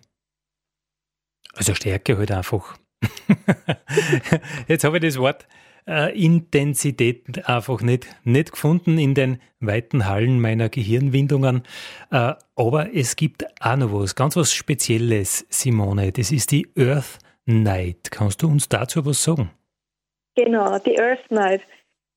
also 1.54 1.74
Stärke 1.76 2.18
halt 2.18 2.32
einfach. 2.32 2.78
Jetzt 4.68 4.84
habe 4.84 4.98
ich 4.98 5.04
das 5.04 5.18
Wort 5.18 5.48
äh, 5.88 6.18
Intensität 6.18 7.48
einfach 7.48 7.82
nicht, 7.82 8.08
nicht 8.24 8.52
gefunden 8.52 8.98
in 8.98 9.14
den 9.14 9.42
weiten 9.60 10.08
Hallen 10.08 10.40
meiner 10.40 10.70
Gehirnwindungen. 10.70 11.64
Äh, 12.12 12.34
aber 12.56 12.94
es 12.94 13.16
gibt 13.16 13.46
auch 13.62 13.76
noch 13.76 13.94
was, 13.94 14.16
ganz 14.16 14.36
was 14.36 14.54
Spezielles, 14.54 15.46
Simone. 15.50 16.12
Das 16.12 16.32
ist 16.32 16.52
die 16.52 16.68
Earth 16.78 17.20
Night. 17.46 18.12
Kannst 18.12 18.42
du 18.42 18.48
uns 18.48 18.70
dazu 18.70 19.06
was 19.06 19.24
sagen? 19.24 19.52
Genau, 20.36 20.80
die 20.80 21.00
Earth 21.00 21.30
Night. 21.30 21.62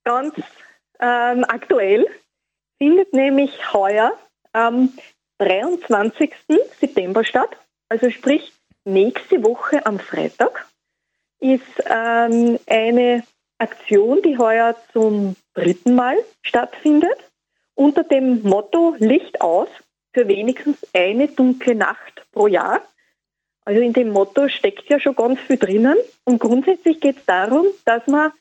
Ganz 0.04 0.34
ähm, 1.00 1.44
aktuell 1.48 2.06
findet 2.78 3.12
nämlich 3.12 3.50
heuer 3.72 4.12
am 4.52 4.90
23. 5.38 6.32
September 6.80 7.24
statt. 7.24 7.56
Also 7.88 8.10
sprich, 8.10 8.52
nächste 8.86 9.42
Woche 9.42 9.84
am 9.84 9.98
Freitag 9.98 10.66
ist 11.38 11.62
ähm, 11.84 12.58
eine 12.66 13.22
Aktion, 13.58 14.22
die 14.22 14.38
heuer 14.38 14.76
zum 14.92 15.36
dritten 15.54 15.94
Mal 15.94 16.16
stattfindet, 16.42 17.18
unter 17.74 18.04
dem 18.04 18.42
Motto 18.42 18.94
Licht 18.98 19.40
aus 19.40 19.68
für 20.12 20.28
wenigstens 20.28 20.78
eine 20.94 21.28
dunkle 21.28 21.74
Nacht 21.74 22.24
pro 22.32 22.46
Jahr. 22.46 22.80
Also 23.64 23.80
in 23.80 23.92
dem 23.92 24.10
Motto 24.10 24.48
steckt 24.48 24.88
ja 24.88 25.00
schon 25.00 25.16
ganz 25.16 25.40
viel 25.40 25.58
drinnen. 25.58 25.96
Und 26.24 26.38
grundsätzlich 26.38 27.00
geht 27.00 27.18
es 27.18 27.24
darum, 27.26 27.66
dass 27.84 28.06
man 28.06 28.32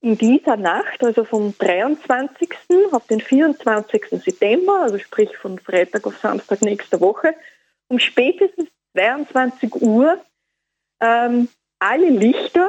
in 0.00 0.16
dieser 0.16 0.56
Nacht, 0.56 1.02
also 1.02 1.24
vom 1.24 1.54
23. 1.58 2.48
auf 2.92 3.06
den 3.06 3.20
24. 3.20 4.06
September, 4.12 4.80
also 4.82 4.98
sprich 4.98 5.36
von 5.36 5.58
Freitag 5.58 6.06
auf 6.06 6.16
Samstag 6.18 6.62
nächster 6.62 7.00
Woche, 7.00 7.34
um 7.88 7.98
spätestens 7.98 8.68
22 8.94 9.74
Uhr 9.76 10.18
ähm, 11.00 11.48
alle 11.78 12.10
Lichter 12.10 12.68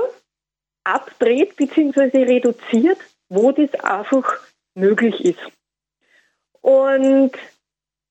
abdreht 0.83 1.55
bzw. 1.55 2.23
reduziert, 2.23 2.97
wo 3.29 3.51
das 3.51 3.73
einfach 3.83 4.39
möglich 4.75 5.23
ist. 5.23 5.39
Und 6.61 7.31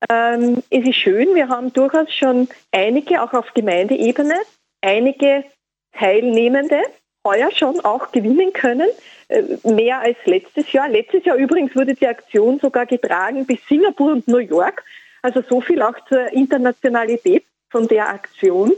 ähm, 0.09 0.63
es 0.71 0.87
ist 0.87 0.97
schön, 0.97 1.35
wir 1.35 1.49
haben 1.49 1.73
durchaus 1.73 2.13
schon 2.13 2.49
einige, 2.73 3.23
auch 3.23 3.33
auf 3.33 3.53
Gemeindeebene, 3.55 4.35
einige 4.81 5.45
Teilnehmende, 5.93 6.83
heuer 7.27 7.51
schon 7.51 7.81
auch 7.81 8.13
gewinnen 8.13 8.53
können, 8.53 8.89
äh, 9.29 9.43
mehr 9.65 10.01
als 10.01 10.17
letztes 10.25 10.73
Jahr. 10.73 10.89
Letztes 10.89 11.25
Jahr 11.25 11.37
übrigens 11.37 11.75
wurde 11.77 11.95
die 11.95 12.07
Aktion 12.07 12.59
sogar 12.59 12.87
getragen 12.87 13.47
bis 13.47 13.61
Singapur 13.69 14.13
und 14.13 14.27
New 14.27 14.39
York. 14.39 14.85
Also 15.23 15.43
so 15.43 15.61
viel 15.61 15.83
auch 15.83 16.03
zur 16.09 16.33
Internationalität 16.33 17.45
von 17.71 17.89
der 17.89 18.09
Aktion. 18.09 18.73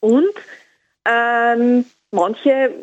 Und 0.00 0.32
ähm, 1.04 1.84
manche 2.10 2.74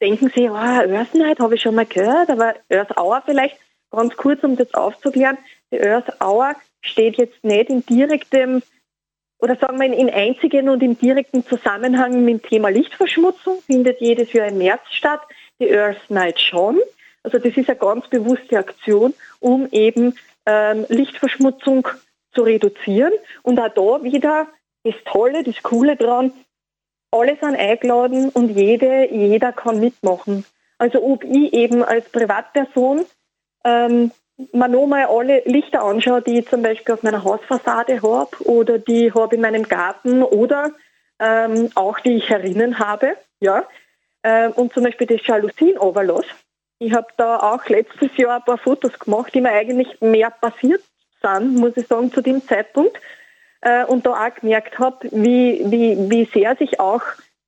denken 0.00 0.28
sich, 0.28 0.48
oh, 0.48 0.54
Earth 0.54 1.14
Night 1.14 1.40
habe 1.40 1.56
ich 1.56 1.62
schon 1.62 1.74
mal 1.74 1.86
gehört, 1.86 2.30
aber 2.30 2.54
Earth 2.70 2.96
Hour 2.96 3.22
vielleicht, 3.24 3.56
ganz 3.90 4.16
kurz, 4.16 4.42
um 4.44 4.56
das 4.56 4.72
aufzuklären, 4.74 5.38
die 5.72 5.80
Earth 5.80 6.20
Hour 6.20 6.54
steht 6.80 7.16
jetzt 7.16 7.42
nicht 7.42 7.70
in 7.70 7.84
direktem 7.84 8.62
oder 9.38 9.56
sagen 9.56 9.78
wir 9.78 9.92
in 9.92 10.08
einzigen 10.08 10.68
und 10.68 10.82
im 10.82 10.98
direkten 10.98 11.44
Zusammenhang 11.44 12.24
mit 12.24 12.42
dem 12.42 12.48
Thema 12.48 12.68
Lichtverschmutzung, 12.70 13.60
findet 13.66 14.00
jedes 14.00 14.32
Jahr 14.32 14.48
im 14.48 14.58
März 14.58 14.82
statt, 14.90 15.20
die 15.60 15.70
Earth 15.76 16.08
Night 16.08 16.40
schon. 16.40 16.80
Also 17.22 17.38
das 17.38 17.56
ist 17.56 17.68
eine 17.68 17.78
ganz 17.78 18.08
bewusste 18.08 18.58
Aktion, 18.58 19.12
um 19.40 19.68
eben 19.70 20.14
ähm, 20.46 20.86
Lichtverschmutzung 20.88 21.88
zu 22.32 22.42
reduzieren. 22.42 23.12
Und 23.42 23.58
auch 23.60 23.68
da 23.74 24.02
wieder 24.02 24.48
das 24.84 24.94
Tolle, 25.04 25.42
das 25.42 25.62
Coole 25.62 25.96
dran, 25.96 26.32
alle 27.10 27.36
sind 27.40 27.56
eingeladen 27.56 28.28
und 28.30 28.50
jede, 28.50 29.12
jeder 29.12 29.52
kann 29.52 29.80
mitmachen. 29.80 30.44
Also 30.78 31.02
ob 31.02 31.24
ich 31.24 31.52
eben 31.52 31.82
als 31.82 32.08
Privatperson 32.08 33.06
ähm, 33.64 34.10
man 34.52 34.70
noch 34.72 34.86
mal 34.86 35.06
alle 35.06 35.42
Lichter 35.44 35.82
anschaue, 35.82 36.22
die 36.22 36.40
ich 36.40 36.48
zum 36.48 36.62
Beispiel 36.62 36.94
auf 36.94 37.02
meiner 37.02 37.22
Hausfassade 37.22 38.02
habe 38.02 38.36
oder 38.44 38.78
die 38.78 39.12
habe 39.12 39.36
in 39.36 39.40
meinem 39.40 39.62
Garten 39.68 40.22
oder 40.22 40.72
ähm, 41.20 41.70
auch 41.74 42.00
die 42.00 42.16
ich 42.16 42.28
herinnen 42.28 42.78
habe, 42.78 43.16
ja. 43.40 43.64
Äh, 44.22 44.48
und 44.48 44.72
zum 44.72 44.84
Beispiel 44.84 45.06
das 45.06 45.24
Jalousien-Overlass 45.26 46.26
Ich 46.78 46.92
habe 46.92 47.06
da 47.16 47.38
auch 47.38 47.64
letztes 47.68 48.16
Jahr 48.16 48.36
ein 48.36 48.44
paar 48.44 48.58
Fotos 48.58 48.98
gemacht, 48.98 49.32
die 49.34 49.40
mir 49.40 49.52
eigentlich 49.52 50.00
mehr 50.00 50.30
passiert 50.30 50.82
sind, 51.22 51.54
muss 51.54 51.76
ich 51.76 51.86
sagen, 51.86 52.12
zu 52.12 52.20
dem 52.20 52.44
Zeitpunkt. 52.46 52.98
Äh, 53.64 53.86
und 53.86 54.04
da 54.04 54.26
auch 54.26 54.34
gemerkt 54.34 54.78
habe, 54.78 55.08
wie, 55.10 55.62
wie, 55.66 56.10
wie 56.10 56.28
sehr 56.34 56.54
sich 56.56 56.78
auch 56.80 57.02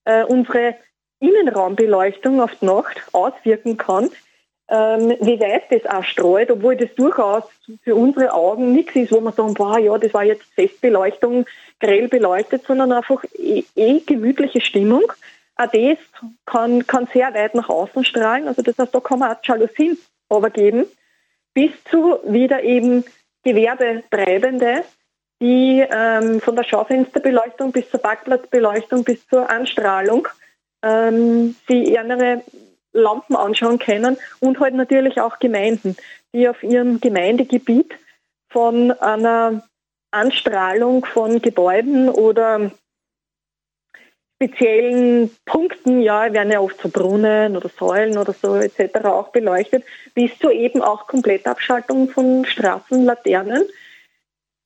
äh, 0.07 0.25
unsere 0.25 0.75
Innenraumbeleuchtung 1.21 2.41
auf 2.41 2.53
die 2.61 2.65
Nacht 2.65 3.03
auswirken 3.13 3.77
kann, 3.77 4.11
ähm, 4.69 5.15
wie 5.21 5.39
weit 5.39 5.71
das 5.71 5.85
auch 5.85 6.05
streut, 6.05 6.51
obwohl 6.51 6.75
das 6.75 6.95
durchaus 6.95 7.45
für 7.85 7.95
unsere 7.95 8.33
Augen 8.33 8.73
nichts 8.73 8.97
ist, 8.97 9.13
wo 9.13 9.21
man 9.21 9.35
sagen, 9.35 9.53
boah, 9.53 9.79
ja, 9.79 9.97
das 9.99 10.15
war 10.15 10.25
jetzt 10.25 10.45
Festbeleuchtung, 10.55 11.45
grell 11.81 12.09
beleuchtet, 12.09 12.65
sondern 12.67 12.93
einfach 12.93 13.23
eh, 13.39 13.65
eh 13.75 14.01
gemütliche 14.01 14.63
Stimmung. 14.63 15.05
Auch 15.57 15.71
das 15.71 15.99
kann, 16.47 16.87
kann 16.87 17.09
sehr 17.13 17.33
weit 17.35 17.55
nach 17.55 17.69
außen 17.69 18.07
strahlen. 18.07 18.49
Also 18.49 18.63
das 18.63 18.79
heißt, 18.79 18.95
da 18.95 19.01
kann 19.01 19.19
man 19.19 19.33
auch 19.37 19.45
Jalousien 19.45 19.99
übergeben, 20.31 20.87
bis 21.53 21.73
zu 21.91 22.19
wieder 22.25 22.63
eben 22.63 23.05
Gewerbetreibende, 23.45 24.83
die 25.41 25.85
ähm, 25.89 26.41
von 26.41 26.57
der 26.57 26.65
Schaufensterbeleuchtung 26.65 27.73
bis 27.73 27.91
zur 27.91 28.01
Parkplatzbeleuchtung 28.01 29.05
bis 29.05 29.27
zur 29.29 29.51
Anstrahlung 29.51 30.29
ähm, 30.83 31.57
sie 31.69 31.85
ihre 31.85 32.43
Lampen 32.93 33.37
anschauen 33.37 33.79
können 33.79 34.17
und 34.41 34.59
halt 34.61 34.75
natürlich 34.75 35.21
auch 35.21 35.39
Gemeinden, 35.39 35.97
die 36.33 36.49
auf 36.49 36.63
ihrem 36.63 37.01
Gemeindegebiet 37.01 37.95
von 38.49 38.93
einer 38.93 39.63
Anstrahlung 40.11 41.05
von 41.05 41.43
Gebäuden 41.43 42.09
oder 42.09 42.71
speziellen 44.37 45.35
Punkten, 45.45 46.03
ja, 46.03 46.33
werden 46.33 46.53
ja 46.53 46.61
oft 46.61 46.81
so 46.81 46.89
Brunnen 46.89 47.57
oder 47.57 47.69
Säulen 47.71 48.19
oder 48.19 48.35
so 48.35 48.55
etc. 48.57 49.07
auch 49.07 49.29
beleuchtet, 49.29 49.85
bis 50.15 50.39
zu 50.39 50.51
eben 50.51 50.83
auch 50.83 51.07
Komplettabschaltung 51.07 52.11
von 52.11 52.45
Straßenlaternen. 52.45 53.65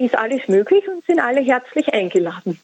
Ist 0.00 0.16
alles 0.16 0.48
möglich 0.48 0.82
und 0.88 1.04
sind 1.04 1.20
alle 1.20 1.42
herzlich 1.42 1.92
eingeladen. 1.92 2.58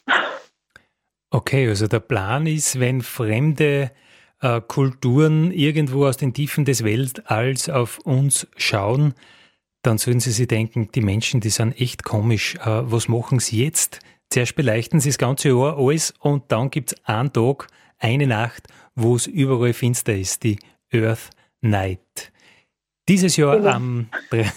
Okay, 1.29 1.67
also 1.69 1.85
der 1.85 1.99
Plan 1.99 2.47
ist, 2.47 2.79
wenn 2.79 3.03
fremde 3.03 3.91
äh, 4.41 4.59
Kulturen 4.61 5.51
irgendwo 5.51 6.07
aus 6.07 6.17
den 6.17 6.33
Tiefen 6.33 6.65
des 6.65 6.83
Weltalls 6.83 7.69
auf 7.69 7.99
uns 7.99 8.47
schauen, 8.57 9.13
dann 9.83 9.99
sollen 9.99 10.19
sie 10.19 10.31
sich 10.31 10.47
denken, 10.47 10.89
die 10.95 11.01
Menschen, 11.01 11.39
die 11.39 11.51
sind 11.51 11.79
echt 11.79 12.03
komisch. 12.03 12.55
Äh, 12.55 12.65
was 12.65 13.07
machen 13.07 13.37
sie 13.37 13.63
jetzt? 13.63 13.99
Zuerst 14.31 14.55
beleuchten 14.55 14.99
sie 14.99 15.09
das 15.09 15.19
ganze 15.19 15.49
Jahr 15.49 15.77
alles 15.77 16.15
und 16.19 16.51
dann 16.51 16.71
gibt 16.71 16.93
es 16.93 17.05
einen 17.05 17.31
Tag, 17.31 17.67
eine 17.99 18.25
Nacht, 18.25 18.67
wo 18.95 19.15
es 19.15 19.27
überall 19.27 19.73
finster 19.73 20.15
ist, 20.15 20.41
die 20.41 20.57
Earth 20.91 21.29
Night. 21.61 22.31
Dieses 23.07 23.37
Jahr 23.37 23.57
genau. 23.57 23.69
am 23.69 24.09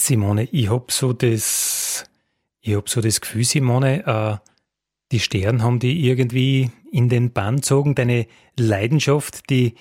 Simone, 0.05 0.47
ich 0.51 0.69
habe 0.69 0.85
so 0.89 1.13
das 1.13 2.09
ich 2.61 2.75
habe 2.75 2.89
so 2.89 3.01
das 3.01 3.21
Gefühl, 3.21 3.43
Simone, 3.43 4.05
äh, 4.05 4.49
die 5.11 5.19
Sterne 5.19 5.63
haben 5.63 5.79
die 5.79 6.07
irgendwie 6.07 6.71
in 6.91 7.09
den 7.09 7.31
Bann 7.31 7.57
gezogen. 7.57 7.95
Deine 7.95 8.27
Leidenschaft, 8.59 9.49
die 9.49 9.75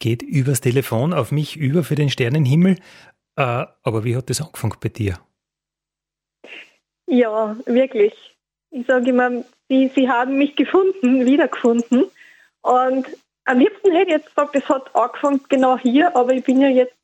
geht 0.00 0.22
übers 0.22 0.60
Telefon 0.60 1.12
auf 1.12 1.30
mich 1.30 1.56
über 1.56 1.84
für 1.84 1.94
den 1.94 2.10
Sternenhimmel. 2.10 2.76
Äh, 3.36 3.66
aber 3.82 4.04
wie 4.04 4.16
hat 4.16 4.30
das 4.30 4.40
angefangen 4.40 4.76
bei 4.80 4.88
dir? 4.88 5.18
Ja, 7.06 7.56
wirklich. 7.66 8.14
Ich 8.70 8.86
sage 8.86 9.10
immer, 9.10 9.44
sie, 9.68 9.90
sie 9.94 10.08
haben 10.08 10.38
mich 10.38 10.56
gefunden, 10.56 11.26
wiedergefunden. 11.26 12.06
Und 12.62 13.06
am 13.44 13.58
liebsten 13.58 13.92
hätte 13.92 14.10
ich 14.10 14.16
jetzt 14.16 14.28
gesagt, 14.28 14.54
das 14.54 14.68
hat 14.68 14.94
angefangen 14.94 15.40
genau 15.48 15.76
hier, 15.78 16.14
aber 16.16 16.32
ich 16.32 16.44
bin 16.44 16.60
ja 16.60 16.68
jetzt 16.68 16.94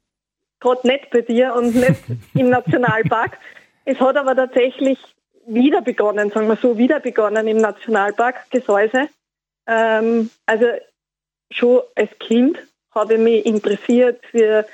gerade 0.66 0.86
nicht 0.86 1.10
bei 1.10 1.20
dir 1.20 1.54
und 1.54 1.74
nicht 1.74 2.02
im 2.34 2.50
Nationalpark. 2.50 3.38
Es 3.88 4.00
hat 4.00 4.16
aber 4.16 4.34
tatsächlich 4.34 4.98
wieder 5.46 5.80
begonnen, 5.80 6.32
sagen 6.32 6.48
wir 6.48 6.56
so, 6.56 6.76
wieder 6.76 6.98
begonnen 6.98 7.46
im 7.46 7.58
Nationalpark 7.58 8.50
Gesäuse. 8.50 9.08
Ähm, 9.68 10.28
also 10.44 10.66
schon 11.52 11.82
als 11.94 12.10
Kind 12.18 12.58
habe 12.92 13.14
ich 13.14 13.20
mich 13.20 13.46
interessiert 13.46 14.24
für 14.28 14.66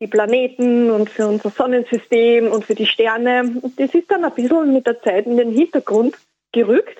die 0.00 0.06
Planeten 0.06 0.90
und 0.90 1.10
für 1.10 1.26
unser 1.26 1.50
Sonnensystem 1.50 2.50
und 2.50 2.64
für 2.64 2.74
die 2.74 2.86
Sterne. 2.86 3.54
Und 3.60 3.78
das 3.78 3.94
ist 3.94 4.10
dann 4.10 4.24
ein 4.24 4.32
bisschen 4.32 4.72
mit 4.72 4.86
der 4.86 5.02
Zeit 5.02 5.26
in 5.26 5.36
den 5.36 5.50
Hintergrund 5.50 6.16
gerückt, 6.52 6.98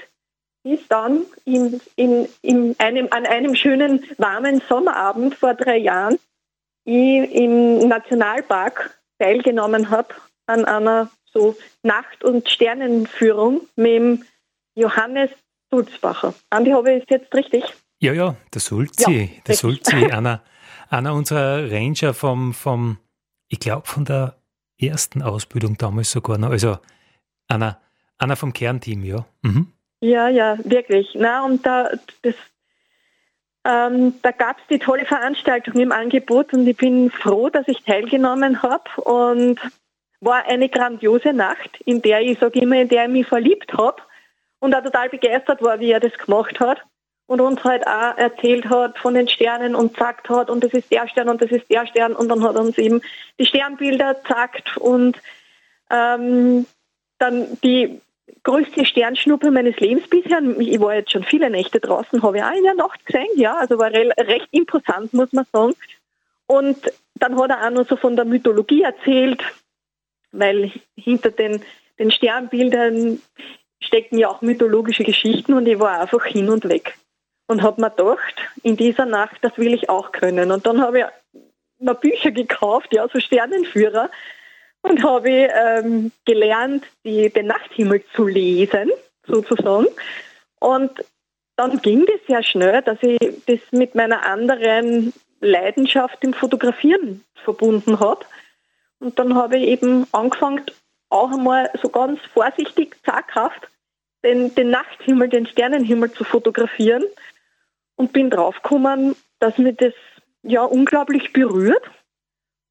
bis 0.62 0.86
dann 0.88 1.22
in, 1.46 1.80
in, 1.96 2.28
in 2.42 2.74
einem, 2.78 3.08
an 3.10 3.24
einem 3.24 3.54
schönen 3.54 4.04
warmen 4.18 4.60
Sommerabend 4.68 5.34
vor 5.34 5.54
drei 5.54 5.78
Jahren 5.78 6.18
ich 6.84 7.30
im 7.32 7.88
Nationalpark 7.88 8.98
teilgenommen 9.18 9.90
habe 9.90 10.14
an 10.46 10.64
einer 10.64 11.10
so 11.32 11.56
Nacht- 11.82 12.24
und 12.24 12.48
Sternenführung 12.48 13.62
mit 13.76 13.92
dem 13.92 14.24
Johannes 14.74 15.30
Sulzbacher. 15.70 16.34
Andi, 16.50 16.70
habe 16.70 16.92
ich 16.92 17.02
es 17.04 17.10
jetzt 17.10 17.34
richtig? 17.34 17.64
Ja, 18.00 18.12
ja, 18.12 18.36
der 18.52 18.60
Sulzi, 18.60 19.30
ja, 19.34 19.42
der 19.46 19.54
Sulzi, 19.54 19.96
einer, 20.12 20.42
einer 20.90 21.14
unserer 21.14 21.70
Ranger 21.70 22.14
vom, 22.14 22.52
vom 22.52 22.98
ich 23.48 23.60
glaube, 23.60 23.86
von 23.86 24.04
der 24.04 24.36
ersten 24.78 25.22
Ausbildung 25.22 25.76
damals 25.78 26.10
sogar 26.10 26.38
noch. 26.38 26.50
Also 26.50 26.78
einer, 27.48 27.80
einer 28.18 28.36
vom 28.36 28.52
Kernteam, 28.52 29.04
ja. 29.04 29.24
Mhm. 29.42 29.72
Ja, 30.00 30.28
ja, 30.28 30.58
wirklich. 30.64 31.14
Na, 31.14 31.44
und 31.44 31.64
da, 31.64 31.90
das, 32.22 32.34
ähm, 33.64 34.14
da 34.22 34.30
gab 34.30 34.58
es 34.58 34.66
die 34.68 34.78
tolle 34.78 35.04
Veranstaltung 35.04 35.80
im 35.80 35.92
Angebot 35.92 36.52
und 36.52 36.66
ich 36.66 36.76
bin 36.76 37.10
froh, 37.10 37.48
dass 37.48 37.66
ich 37.68 37.82
teilgenommen 37.82 38.62
habe. 38.62 39.00
Und 39.02 39.58
war 40.24 40.46
eine 40.46 40.68
grandiose 40.68 41.32
Nacht, 41.32 41.80
in 41.84 42.02
der 42.02 42.22
ich, 42.22 42.38
sage 42.38 42.60
immer, 42.60 42.76
in 42.80 42.88
der 42.88 43.04
ich 43.04 43.10
mich 43.10 43.26
verliebt 43.26 43.74
habe 43.74 44.02
und 44.58 44.74
auch 44.74 44.82
total 44.82 45.08
begeistert 45.08 45.62
war, 45.62 45.80
wie 45.80 45.90
er 45.90 46.00
das 46.00 46.14
gemacht 46.14 46.58
hat 46.60 46.82
und 47.26 47.40
uns 47.40 47.62
halt 47.62 47.86
auch 47.86 48.16
erzählt 48.16 48.66
hat 48.66 48.98
von 48.98 49.14
den 49.14 49.28
Sternen 49.28 49.74
und 49.74 49.96
sagt 49.96 50.28
hat, 50.28 50.50
und 50.50 50.64
das 50.64 50.72
ist 50.72 50.90
der 50.90 51.08
Stern 51.08 51.28
und 51.28 51.42
das 51.42 51.50
ist 51.50 51.70
der 51.70 51.86
Stern 51.86 52.14
und 52.14 52.28
dann 52.28 52.42
hat 52.42 52.54
er 52.54 52.62
uns 52.62 52.78
eben 52.78 53.02
die 53.38 53.46
Sternbilder 53.46 54.14
gesagt 54.14 54.76
und 54.78 55.20
ähm, 55.90 56.66
dann 57.18 57.58
die 57.62 58.00
größte 58.42 58.84
Sternschnuppe 58.84 59.50
meines 59.50 59.78
Lebens 59.80 60.08
bisher. 60.08 60.40
Ich 60.58 60.80
war 60.80 60.94
jetzt 60.94 61.12
schon 61.12 61.24
viele 61.24 61.50
Nächte 61.50 61.80
draußen, 61.80 62.22
habe 62.22 62.38
ich 62.38 62.44
auch 62.44 62.52
in 62.52 62.64
der 62.64 62.74
Nacht 62.74 63.04
gesehen, 63.04 63.28
ja, 63.36 63.56
also 63.56 63.78
war 63.78 63.90
recht 63.90 64.48
imposant, 64.50 65.12
muss 65.12 65.32
man 65.32 65.46
sagen. 65.52 65.74
Und 66.46 66.78
dann 67.14 67.38
hat 67.40 67.50
er 67.50 67.66
auch 67.66 67.70
noch 67.70 67.88
so 67.88 67.96
von 67.96 68.16
der 68.16 68.24
Mythologie 68.24 68.82
erzählt, 68.82 69.42
weil 70.32 70.72
hinter 70.96 71.30
den, 71.30 71.62
den 71.98 72.10
Sternbildern 72.10 73.20
stecken 73.80 74.18
ja 74.18 74.28
auch 74.28 74.42
mythologische 74.42 75.04
Geschichten 75.04 75.54
und 75.54 75.66
ich 75.66 75.78
war 75.78 76.00
einfach 76.00 76.24
hin 76.24 76.48
und 76.48 76.68
weg 76.68 76.96
und 77.46 77.62
habe 77.62 77.80
mir 77.80 77.90
gedacht, 77.90 78.34
in 78.62 78.76
dieser 78.76 79.06
Nacht, 79.06 79.36
das 79.42 79.56
will 79.58 79.74
ich 79.74 79.88
auch 79.88 80.12
können. 80.12 80.50
Und 80.50 80.66
dann 80.66 80.80
habe 80.80 81.00
ich 81.00 81.04
mir 81.78 81.94
Bücher 81.94 82.30
gekauft, 82.30 82.88
ja, 82.92 83.06
so 83.12 83.20
Sternenführer, 83.20 84.10
und 84.84 85.02
habe 85.02 85.30
ähm, 85.30 86.12
gelernt, 86.26 86.84
die, 87.04 87.30
den 87.30 87.46
Nachthimmel 87.46 88.04
zu 88.14 88.26
lesen, 88.26 88.90
sozusagen. 89.26 89.86
Und 90.60 90.92
dann 91.56 91.80
ging 91.80 92.04
das 92.04 92.20
sehr 92.26 92.42
schnell, 92.42 92.82
dass 92.82 92.98
ich 93.00 93.18
das 93.46 93.60
mit 93.70 93.94
meiner 93.94 94.24
anderen 94.24 95.14
Leidenschaft 95.40 96.22
im 96.22 96.34
Fotografieren 96.34 97.24
verbunden 97.34 97.98
habe. 97.98 98.26
Und 98.98 99.18
dann 99.18 99.34
habe 99.34 99.56
ich 99.56 99.68
eben 99.68 100.06
angefangen, 100.12 100.62
auch 101.08 101.32
einmal 101.32 101.70
so 101.80 101.88
ganz 101.88 102.20
vorsichtig, 102.34 102.96
zaghaft, 103.04 103.68
den, 104.22 104.54
den 104.54 104.70
Nachthimmel, 104.70 105.28
den 105.28 105.46
Sternenhimmel 105.46 106.12
zu 106.12 106.24
fotografieren 106.24 107.04
und 107.96 108.12
bin 108.12 108.28
draufgekommen, 108.28 109.16
dass 109.38 109.56
mich 109.56 109.76
das 109.76 109.94
ja 110.42 110.62
unglaublich 110.62 111.32
berührt. 111.32 111.84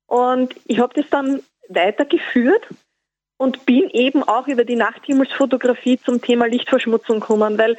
Und 0.05 0.53
ich 0.65 0.79
habe 0.79 0.93
das 0.93 1.09
dann 1.09 1.41
weitergeführt 1.75 2.67
und 3.37 3.65
bin 3.65 3.89
eben 3.89 4.23
auch 4.23 4.47
über 4.47 4.65
die 4.65 4.75
Nachthimmelsfotografie 4.75 5.99
zum 5.99 6.21
Thema 6.21 6.45
Lichtverschmutzung 6.45 7.19
gekommen, 7.19 7.57
weil 7.57 7.77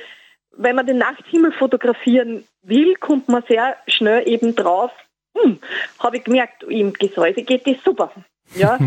wenn 0.56 0.76
man 0.76 0.86
den 0.86 0.98
Nachthimmel 0.98 1.52
fotografieren 1.52 2.44
will, 2.62 2.94
kommt 2.96 3.28
man 3.28 3.42
sehr 3.48 3.76
schnell 3.86 4.28
eben 4.28 4.54
drauf, 4.54 4.92
hm, 5.36 5.58
habe 5.98 6.18
ich 6.18 6.24
gemerkt, 6.24 6.62
im 6.64 6.92
Gesäuse 6.92 7.42
geht 7.42 7.66
das 7.66 7.82
super. 7.84 8.12
Ja, 8.54 8.78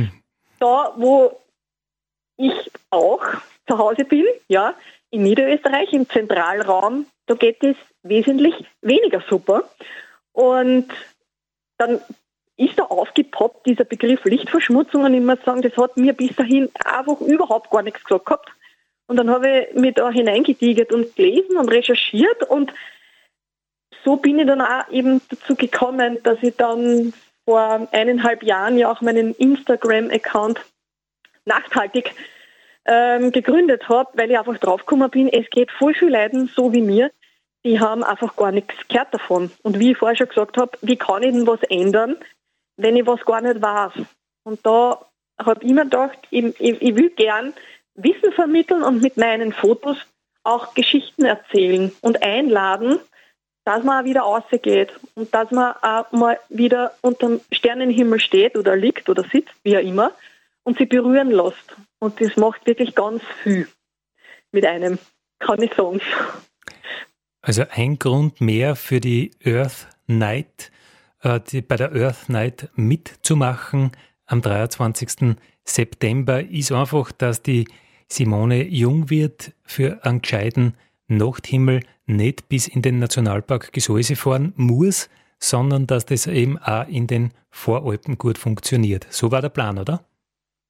da 0.59 0.93
wo 0.95 1.39
ich 2.37 2.71
auch 2.89 3.23
zu 3.67 3.77
Hause 3.77 4.05
bin, 4.05 4.25
ja, 4.47 4.75
in 5.09 5.23
Niederösterreich, 5.23 5.91
im 5.93 6.09
Zentralraum, 6.09 7.07
da 7.25 7.35
geht 7.35 7.63
es 7.63 7.75
wesentlich 8.03 8.53
weniger 8.81 9.21
super. 9.29 9.63
Und 10.31 10.87
dann 11.77 12.01
ist 12.57 12.77
da 12.77 12.83
aufgepoppt 12.83 13.65
dieser 13.67 13.83
Begriff 13.85 14.25
Lichtverschmutzung 14.25 15.03
und 15.03 15.13
ich 15.13 15.21
muss 15.21 15.37
sagen, 15.45 15.61
das 15.61 15.77
hat 15.77 15.95
mir 15.95 16.13
bis 16.13 16.35
dahin 16.35 16.69
einfach 16.83 17.21
überhaupt 17.21 17.69
gar 17.69 17.83
nichts 17.83 18.03
gesagt 18.03 18.25
gehabt. 18.25 18.49
Und 19.07 19.15
dann 19.15 19.29
habe 19.29 19.67
ich 19.71 19.75
mich 19.79 19.93
da 19.93 20.09
hineingetigert 20.09 20.91
und 20.91 21.15
gelesen 21.15 21.57
und 21.57 21.71
recherchiert 21.71 22.43
und 22.43 22.73
so 24.03 24.17
bin 24.17 24.39
ich 24.39 24.47
dann 24.47 24.61
auch 24.61 24.89
eben 24.89 25.21
dazu 25.29 25.55
gekommen, 25.55 26.17
dass 26.23 26.37
ich 26.41 26.55
dann 26.55 27.13
vor 27.45 27.87
eineinhalb 27.91 28.43
Jahren 28.43 28.77
ja 28.77 28.91
auch 28.91 29.01
meinen 29.01 29.33
Instagram-Account 29.35 30.59
nachhaltig 31.45 32.13
ähm, 32.85 33.31
gegründet 33.31 33.87
habe, 33.87 34.09
weil 34.13 34.31
ich 34.31 34.37
einfach 34.37 34.57
draufgekommen 34.57 35.09
bin, 35.09 35.27
es 35.27 35.49
geht 35.49 35.71
voll 35.71 35.93
viel 35.93 36.09
Leiden 36.09 36.49
so 36.53 36.73
wie 36.73 36.81
mir, 36.81 37.11
die 37.63 37.79
haben 37.79 38.03
einfach 38.03 38.35
gar 38.35 38.51
nichts 38.51 38.75
gehört 38.87 39.13
davon. 39.13 39.51
Und 39.63 39.79
wie 39.79 39.91
ich 39.91 39.97
vorher 39.97 40.15
schon 40.15 40.29
gesagt 40.29 40.57
habe, 40.57 40.77
wie 40.81 40.97
kann 40.97 41.23
ich 41.23 41.31
denn 41.31 41.47
was 41.47 41.61
ändern, 41.63 42.17
wenn 42.77 42.95
ich 42.95 43.05
was 43.05 43.25
gar 43.25 43.41
nicht 43.41 43.61
weiß? 43.61 43.93
Und 44.43 44.65
da 44.65 45.05
habe 45.37 45.63
ich 45.63 45.71
mir 45.71 45.83
gedacht, 45.83 46.17
ich, 46.31 46.59
ich, 46.59 46.81
ich 46.81 46.95
will 46.95 47.09
gern 47.09 47.53
Wissen 47.95 48.31
vermitteln 48.31 48.83
und 48.83 49.01
mit 49.01 49.17
meinen 49.17 49.51
Fotos 49.51 49.97
auch 50.43 50.73
Geschichten 50.73 51.25
erzählen 51.25 51.91
und 52.01 52.23
einladen, 52.23 52.99
dass 53.65 53.83
man 53.83 54.01
auch 54.01 54.05
wieder 54.05 54.21
rausgeht 54.21 54.93
und 55.15 55.33
dass 55.33 55.51
man 55.51 55.73
auch 55.81 56.11
mal 56.13 56.39
wieder 56.47 56.93
unter 57.01 57.27
dem 57.27 57.41
Sternenhimmel 57.51 58.19
steht 58.19 58.55
oder 58.55 58.77
liegt 58.77 59.09
oder 59.09 59.23
sitzt, 59.23 59.53
wie 59.63 59.77
auch 59.77 59.81
immer, 59.81 60.11
und 60.63 60.77
sie 60.77 60.85
berühren 60.85 61.31
lässt. 61.31 61.75
Und 61.99 62.21
das 62.21 62.37
macht 62.37 62.65
wirklich 62.65 62.95
ganz 62.95 63.21
viel 63.43 63.67
mit 64.53 64.65
einem, 64.65 64.99
kann 65.39 65.61
ich 65.61 65.73
sagen. 65.73 65.99
Also 67.41 67.63
ein 67.69 67.99
Grund 67.99 68.39
mehr 68.39 68.75
für 68.75 69.01
die 69.01 69.31
Earth 69.43 69.87
Night, 70.07 70.71
die, 71.23 71.61
bei 71.61 71.75
der 71.75 71.93
Earth 71.93 72.29
Night 72.29 72.69
mitzumachen 72.75 73.91
am 74.25 74.41
23. 74.41 75.35
September 75.63 76.41
ist 76.41 76.71
einfach, 76.71 77.11
dass 77.11 77.41
die 77.41 77.67
Simone 78.07 78.63
jung 78.63 79.09
wird 79.09 79.53
für 79.63 80.03
einen 80.03 80.21
gescheiten 80.21 80.75
Nachthimmel 81.07 81.81
nicht 82.05 82.49
bis 82.49 82.67
in 82.67 82.81
den 82.81 82.99
Nationalpark 82.99 83.73
Gesäuse 83.73 84.15
fahren 84.15 84.53
muss, 84.55 85.09
sondern 85.39 85.87
dass 85.87 86.05
das 86.05 86.27
eben 86.27 86.57
auch 86.57 86.87
in 86.87 87.07
den 87.07 87.31
Voralpen 87.49 88.17
gut 88.17 88.37
funktioniert. 88.37 89.07
So 89.09 89.31
war 89.31 89.41
der 89.41 89.49
Plan, 89.49 89.77
oder? 89.77 90.03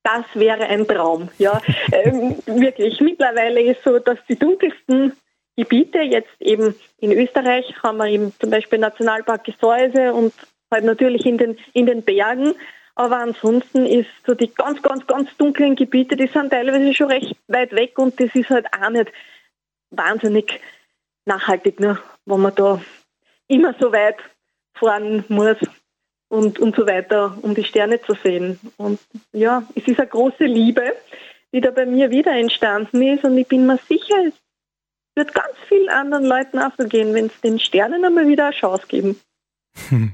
Das 0.04 0.26
wäre 0.36 0.64
ein 0.64 0.88
Traum, 0.88 1.30
ja. 1.38 1.62
ähm, 1.92 2.38
wirklich. 2.46 3.00
Mittlerweile 3.02 3.62
ist 3.62 3.84
so, 3.84 4.00
dass 4.00 4.18
die 4.30 4.38
dunkelsten 4.38 5.14
Gebiete, 5.58 6.00
jetzt 6.00 6.40
eben 6.40 6.76
in 7.00 7.12
Österreich 7.12 7.74
haben 7.82 7.98
wir 7.98 8.08
eben 8.08 8.32
zum 8.40 8.52
Beispiel 8.52 8.78
Nationalpark 8.80 9.44
Gesäuse 9.44 10.14
und 10.14 10.34
halt 10.72 10.86
natürlich 10.86 11.26
in 11.26 11.38
den, 11.38 11.58
in 11.74 11.88
den 11.88 12.04
Bergen, 12.04 12.54
aber 12.96 13.18
ansonsten 13.18 13.86
ist 13.86 14.10
so 14.26 14.34
die 14.34 14.54
ganz, 14.54 14.82
ganz, 14.82 15.06
ganz 15.08 15.36
dunklen 15.38 15.76
Gebiete, 15.76 16.16
die 16.16 16.28
sind 16.28 16.52
teilweise 16.52 16.94
schon 16.94 17.12
recht 17.12 17.36
weit 17.48 17.74
weg 17.74 17.98
und 17.98 18.20
das 18.20 18.34
ist 18.36 18.50
halt 18.50 18.68
auch 18.74 18.90
nicht 18.90 19.12
wahnsinnig 19.90 20.60
nachhaltig, 21.26 21.80
ne? 21.80 21.98
wenn 22.26 22.40
man 22.42 22.56
da 22.56 22.82
immer 23.48 23.74
so 23.80 23.92
weit 23.92 24.18
fahren 24.76 25.24
muss 25.28 25.58
und, 26.30 26.60
und 26.60 26.76
so 26.76 26.86
weiter, 26.86 27.38
um 27.42 27.56
die 27.56 27.64
Sterne 27.64 28.02
zu 28.02 28.14
sehen. 28.14 28.60
Und 28.78 29.00
ja, 29.32 29.64
es 29.76 29.88
ist 29.88 30.00
eine 30.00 30.10
große 30.10 30.46
Liebe, 30.46 30.96
die 31.54 31.62
da 31.62 31.72
bei 31.72 31.86
mir 31.86 32.12
wieder 32.12 32.32
entstanden 32.34 33.02
ist 33.02 33.24
und 33.24 33.38
ich 33.38 33.48
bin 33.48 33.66
mir 33.66 33.78
sicher, 33.88 34.32
wird 35.18 35.34
ganz 35.34 35.54
vielen 35.68 35.90
anderen 35.90 36.24
Leuten 36.24 36.60
auch 36.60 36.72
so 36.78 36.88
gehen, 36.88 37.14
wenn 37.14 37.26
es 37.26 37.42
den 37.42 37.60
Sternen 37.60 38.06
einmal 38.06 38.28
wieder 38.28 38.46
eine 38.46 38.56
Chance 38.56 38.86
geben. 38.88 39.20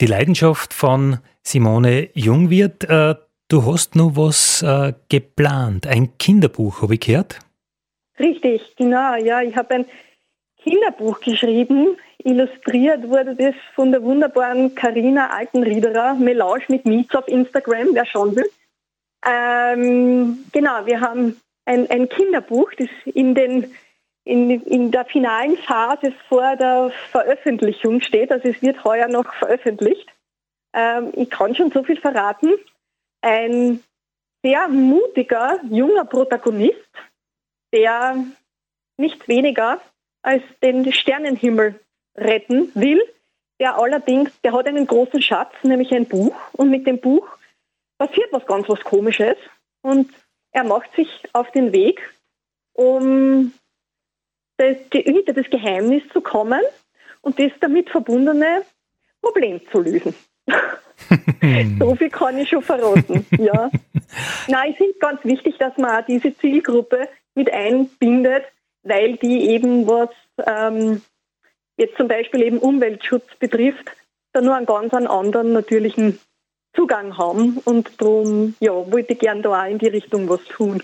Die 0.00 0.06
Leidenschaft 0.06 0.74
von 0.74 1.18
Simone 1.44 2.08
Jungwirth, 2.14 2.84
äh, 2.84 3.14
du 3.48 3.64
hast 3.64 3.94
noch 3.94 4.16
was 4.16 4.62
äh, 4.62 4.92
geplant, 5.08 5.86
ein 5.86 6.18
Kinderbuch, 6.18 6.82
habe 6.82 6.94
ich 6.94 7.00
gehört? 7.00 7.38
Richtig, 8.18 8.74
genau, 8.76 9.14
ja, 9.16 9.42
ich 9.42 9.54
habe 9.56 9.74
ein 9.74 9.84
Kinderbuch 10.62 11.20
geschrieben. 11.20 11.96
Illustriert 12.18 13.08
wurde 13.08 13.36
das 13.36 13.54
von 13.74 13.92
der 13.92 14.02
wunderbaren 14.02 14.74
Karina 14.74 15.28
Altenriederer, 15.30 16.14
Melange 16.14 16.64
mit 16.68 16.86
Meets 16.86 17.14
auf 17.14 17.28
Instagram, 17.28 17.88
wer 17.92 18.06
schauen 18.06 18.34
will. 18.34 18.48
Ähm, 19.26 20.44
genau, 20.52 20.86
wir 20.86 21.00
haben 21.00 21.36
ein, 21.66 21.88
ein 21.90 22.08
Kinderbuch, 22.08 22.72
das 22.78 22.88
in, 23.04 23.34
den, 23.34 23.72
in, 24.24 24.50
in 24.50 24.90
der 24.90 25.04
finalen 25.04 25.56
Phase 25.58 26.12
vor 26.28 26.56
der 26.56 26.90
Veröffentlichung 27.10 28.00
steht. 28.00 28.32
Also 28.32 28.48
es 28.48 28.62
wird 28.62 28.82
heuer 28.84 29.08
noch 29.08 29.32
veröffentlicht. 29.34 30.08
Ähm, 30.72 31.12
ich 31.14 31.30
kann 31.30 31.54
schon 31.54 31.70
so 31.70 31.82
viel 31.84 32.00
verraten. 32.00 32.54
Ein 33.20 33.82
sehr 34.42 34.68
mutiger, 34.68 35.58
junger 35.70 36.04
Protagonist, 36.04 36.90
der 37.72 38.24
nicht 38.96 39.28
weniger 39.28 39.80
als 40.22 40.42
den 40.62 40.90
Sternenhimmel 40.92 41.78
retten 42.16 42.70
will. 42.74 43.02
Der 43.60 43.78
allerdings, 43.78 44.30
der 44.42 44.52
hat 44.52 44.66
einen 44.66 44.86
großen 44.86 45.22
Schatz, 45.22 45.52
nämlich 45.62 45.92
ein 45.94 46.06
Buch. 46.06 46.34
Und 46.52 46.70
mit 46.70 46.86
dem 46.86 46.98
Buch 46.98 47.28
passiert 47.98 48.32
was 48.32 48.46
ganz 48.46 48.68
was 48.68 48.80
Komisches. 48.80 49.36
Und 49.82 50.12
er 50.52 50.64
macht 50.64 50.94
sich 50.96 51.08
auf 51.32 51.50
den 51.52 51.72
Weg, 51.72 52.00
um 52.72 53.52
das, 54.56 54.76
hinter 54.92 55.32
das 55.32 55.48
Geheimnis 55.50 56.02
zu 56.12 56.20
kommen 56.20 56.60
und 57.22 57.38
das 57.38 57.52
damit 57.60 57.90
verbundene 57.90 58.62
Problem 59.20 59.60
zu 59.70 59.80
lösen. 59.80 60.14
so 61.78 61.94
viel 61.94 62.10
kann 62.10 62.38
ich 62.38 62.48
schon 62.48 62.62
verraten. 62.62 63.26
Ja. 63.38 63.70
Nein, 64.48 64.70
ich 64.70 64.76
finde 64.76 64.94
ganz 65.00 65.24
wichtig, 65.24 65.56
dass 65.58 65.76
man 65.76 65.90
auch 65.90 66.06
diese 66.06 66.36
Zielgruppe 66.38 67.08
mit 67.34 67.52
einbindet, 67.52 68.44
weil 68.82 69.16
die 69.16 69.50
eben 69.50 69.86
was 69.86 70.10
ähm, 70.46 71.02
jetzt 71.76 71.96
zum 71.96 72.08
Beispiel 72.08 72.42
eben 72.42 72.58
Umweltschutz 72.58 73.26
betrifft, 73.38 73.90
da 74.32 74.40
nur 74.40 74.54
einen 74.54 74.66
ganz 74.66 74.92
anderen 74.92 75.52
natürlichen 75.52 76.18
Zugang 76.74 77.16
haben 77.16 77.58
und 77.64 78.00
darum 78.00 78.54
ja, 78.60 78.72
wollte 78.72 79.12
ich 79.12 79.20
gerne 79.20 79.42
da 79.42 79.62
auch 79.62 79.68
in 79.68 79.78
die 79.78 79.88
Richtung 79.88 80.28
was 80.28 80.44
tun. 80.44 80.82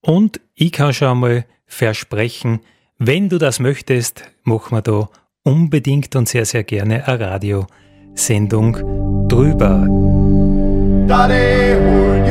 Und 0.00 0.40
ich 0.54 0.72
kann 0.72 0.94
schon 0.94 1.08
einmal 1.08 1.44
versprechen, 1.66 2.60
wenn 2.98 3.28
du 3.28 3.38
das 3.38 3.60
möchtest, 3.60 4.24
machen 4.42 4.76
wir 4.76 4.82
da 4.82 5.08
unbedingt 5.42 6.16
und 6.16 6.28
sehr, 6.28 6.44
sehr 6.44 6.64
gerne 6.64 7.06
eine 7.06 7.20
Radiosendung 7.20 9.28
drüber. 9.28 9.86
Daddy 11.06 12.30